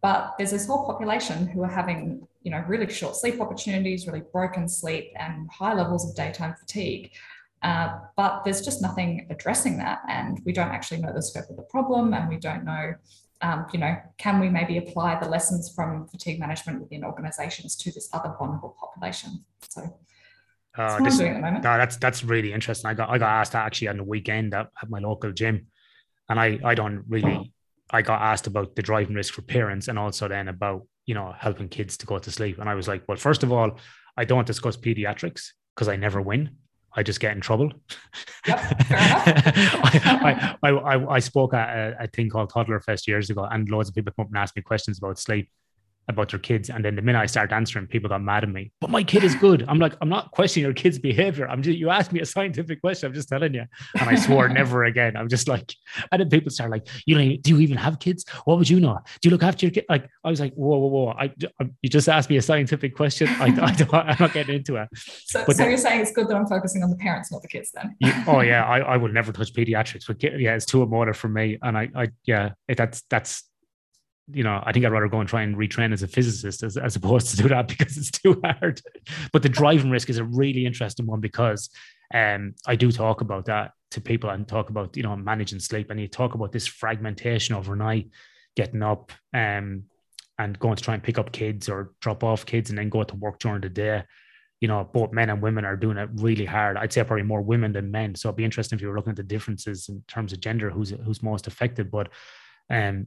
[0.00, 4.22] But there's this whole population who are having, you know, really short sleep opportunities, really
[4.32, 7.10] broken sleep, and high levels of daytime fatigue.
[7.62, 10.00] Uh, but there's just nothing addressing that.
[10.08, 12.94] And we don't actually know the scope of the problem, and we don't know
[13.40, 17.92] um, you know, can we maybe apply the lessons from fatigue management within organizations to
[17.92, 19.44] this other vulnerable population?
[19.68, 19.98] So
[20.76, 22.88] uh, this, no, that's that's really interesting.
[22.90, 25.66] I got I got asked actually on the weekend at, at my local gym,
[26.28, 27.52] and I I don't really
[27.90, 31.34] I got asked about the driving risk for parents and also then about you know
[31.38, 33.78] helping kids to go to sleep, and I was like, well, first of all,
[34.16, 36.56] I don't discuss pediatrics because I never win.
[36.94, 37.72] I just get in trouble.
[38.46, 38.58] Yep,
[38.90, 43.68] I, I, I, I, spoke at a, a, thing called Toddler Fest years ago, and
[43.68, 45.50] loads of people come up and ask me questions about sleep
[46.08, 46.70] about their kids.
[46.70, 48.72] And then the minute I started answering, people got mad at me.
[48.80, 49.64] But my kid is good.
[49.68, 51.48] I'm like, I'm not questioning your kid's behavior.
[51.48, 53.08] I'm just you asked me a scientific question.
[53.08, 53.64] I'm just telling you.
[54.00, 55.16] And I swore never again.
[55.16, 55.74] I'm just like,
[56.10, 58.24] and then people start like, you know, do you even have kids?
[58.44, 58.98] What would you know?
[59.20, 59.84] Do you look after your kid?
[59.88, 61.08] Like, I was like, whoa, whoa, whoa.
[61.18, 63.28] I, I you just asked me a scientific question.
[63.28, 64.88] I, I don't, I'm not getting into it.
[64.94, 67.48] So, but so you're saying it's good that I'm focusing on the parents, not the
[67.48, 67.96] kids then?
[68.00, 71.28] you, oh yeah, I, I will never touch pediatrics, but yeah, it's too emotive for
[71.28, 71.58] me.
[71.62, 73.47] And I, I yeah, it, that's that's
[74.30, 76.76] you know, I think I'd rather go and try and retrain as a physicist as,
[76.76, 78.80] as opposed to do that because it's too hard.
[79.32, 81.70] But the driving risk is a really interesting one because
[82.14, 85.90] um, I do talk about that to people and talk about, you know, managing sleep.
[85.90, 88.10] And you talk about this fragmentation overnight,
[88.54, 89.84] getting up um,
[90.38, 93.02] and going to try and pick up kids or drop off kids and then go
[93.02, 94.02] to work during the day.
[94.60, 96.76] You know, both men and women are doing it really hard.
[96.76, 98.14] I'd say probably more women than men.
[98.14, 100.68] So it'd be interesting if you were looking at the differences in terms of gender,
[100.68, 101.92] who's who's most affected.
[101.92, 102.08] But
[102.68, 103.06] um,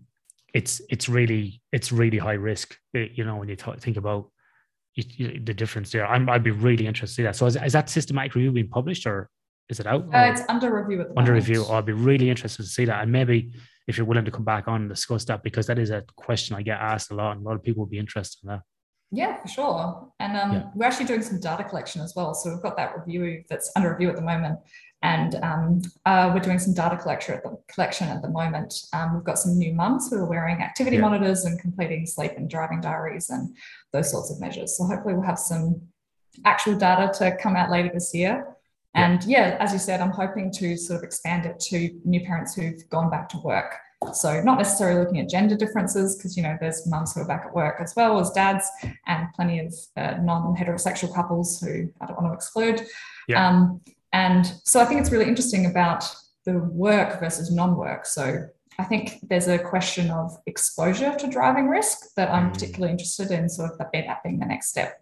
[0.54, 2.78] it's it's really it's really high risk.
[2.96, 4.32] Eh, you know, when you talk, think about
[4.96, 7.36] the difference there, I'm, I'd be really interested in that.
[7.38, 9.30] So is, is that systematic review being published or
[9.70, 10.04] is it out?
[10.14, 11.48] Uh, it's under review at the under moment.
[11.48, 11.66] review.
[11.68, 13.54] Oh, I'd be really interested to see that, and maybe
[13.88, 16.56] if you're willing to come back on and discuss that because that is a question
[16.56, 18.62] I get asked a lot, and a lot of people would be interested in that.
[19.12, 20.12] Yeah, for sure.
[20.20, 20.64] And um, yeah.
[20.74, 22.34] we're actually doing some data collection as well.
[22.34, 24.60] So we've got that review that's under review at the moment.
[25.04, 28.74] And um, uh, we're doing some data collection at the, collection at the moment.
[28.94, 31.02] Um, we've got some new mums who are wearing activity yeah.
[31.02, 33.56] monitors and completing sleep and driving diaries and
[33.94, 34.78] those sorts of measures.
[34.78, 35.82] So hopefully we'll have some
[36.46, 38.56] actual data to come out later this year.
[38.94, 42.54] And yeah, as you said, I'm hoping to sort of expand it to new parents
[42.54, 43.74] who've gone back to work.
[44.14, 47.46] So not necessarily looking at gender differences, because you know there's mums who are back
[47.46, 48.68] at work as well as dads,
[49.06, 52.82] and plenty of uh, non-heterosexual couples who I don't want to exclude.
[53.28, 53.48] Yeah.
[53.48, 53.80] Um,
[54.14, 56.04] and so I think it's really interesting about
[56.46, 58.06] the work versus non work.
[58.06, 58.48] So
[58.80, 62.54] I think there's a question of exposure to driving risk that I'm mm.
[62.54, 65.02] particularly interested in, sort of that being the next step.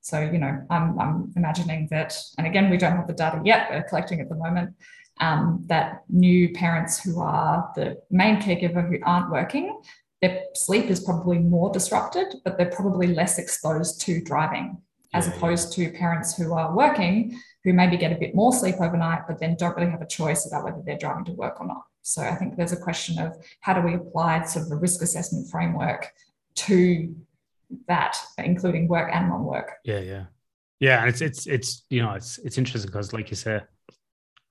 [0.00, 3.68] So, you know, I'm, I'm imagining that, and again, we don't have the data yet,
[3.70, 4.74] we're collecting at the moment,
[5.20, 9.78] um, that new parents who are the main caregiver who aren't working,
[10.22, 14.78] their sleep is probably more disrupted, but they're probably less exposed to driving,
[15.12, 19.26] as opposed to parents who are working who maybe get a bit more sleep overnight,
[19.28, 21.82] but then don't really have a choice about whether they're driving to work or not.
[22.02, 25.02] So I think there's a question of how do we apply sort of a risk
[25.02, 26.10] assessment framework
[26.56, 27.14] to
[27.86, 29.72] that, including work and non-work.
[29.84, 30.24] Yeah, yeah,
[30.80, 31.00] yeah.
[31.00, 33.60] And it's it's it's you know it's it's interesting because like you say,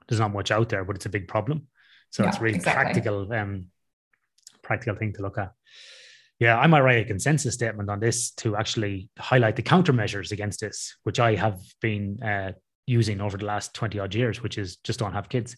[0.08, 1.68] there's not much out there, but it's a big problem.
[2.12, 2.84] So yeah, it's really exactly.
[2.84, 3.66] practical um
[4.62, 5.52] practical thing to look at.
[6.40, 10.62] Yeah, I might write a consensus statement on this to actually highlight the countermeasures against
[10.62, 12.54] this, which I have been uh,
[12.90, 15.56] using over the last 20 odd years, which is just don't have kids.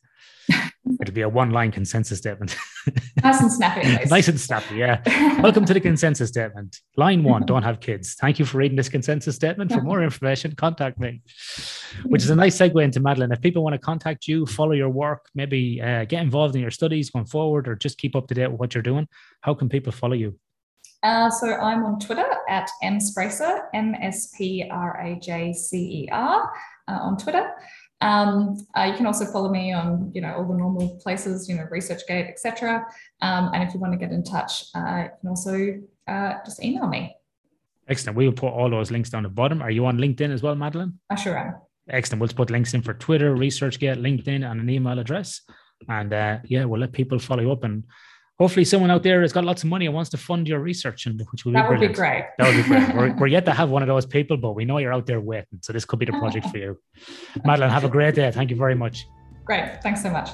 [1.00, 2.56] It'll be a one line consensus statement.
[3.24, 4.06] nice and snappy.
[4.10, 4.76] nice and snappy.
[4.76, 5.02] Yeah.
[5.42, 6.78] Welcome to the consensus statement.
[6.98, 8.16] Line one, don't have kids.
[8.20, 9.72] Thank you for reading this consensus statement.
[9.72, 11.22] For more information, contact me.
[12.06, 13.32] Which is a nice segue into Madeline.
[13.32, 16.72] If people want to contact you, follow your work, maybe uh, get involved in your
[16.72, 19.08] studies going forward, or just keep up to date with what you're doing,
[19.42, 20.38] how can people follow you?
[21.04, 26.10] Uh, so I'm on Twitter at msprajcer, M S P R A J C E
[26.12, 26.52] R
[26.88, 27.52] uh, on Twitter.
[28.02, 31.56] Um, uh, you can also follow me on, you know, all the normal places, you
[31.56, 32.86] know, ResearchGate, etc.
[33.22, 36.64] Um, and if you want to get in touch, uh, you can also uh, just
[36.64, 37.16] email me.
[37.88, 38.18] Excellent.
[38.18, 39.62] We will put all those links down the bottom.
[39.62, 41.00] Are you on LinkedIn as well, Madeline?
[41.10, 41.56] I sure am.
[41.90, 42.22] Excellent.
[42.22, 45.42] We'll put links in for Twitter, ResearchGate, LinkedIn, and an email address.
[45.88, 47.84] And uh, yeah, we'll let people follow up and
[48.42, 51.06] hopefully someone out there has got lots of money and wants to fund your research
[51.06, 52.26] and which will that be, would be great.
[52.39, 52.96] That would be great.
[52.96, 55.22] We're, we're, yet to have one of those people but we know you're out there
[55.22, 55.60] waiting.
[55.62, 56.80] So this could be the project for you.
[57.46, 58.32] Madeline have a great day.
[58.32, 59.06] Thank you very much.
[59.46, 59.84] Great.
[59.84, 60.30] Thanks so much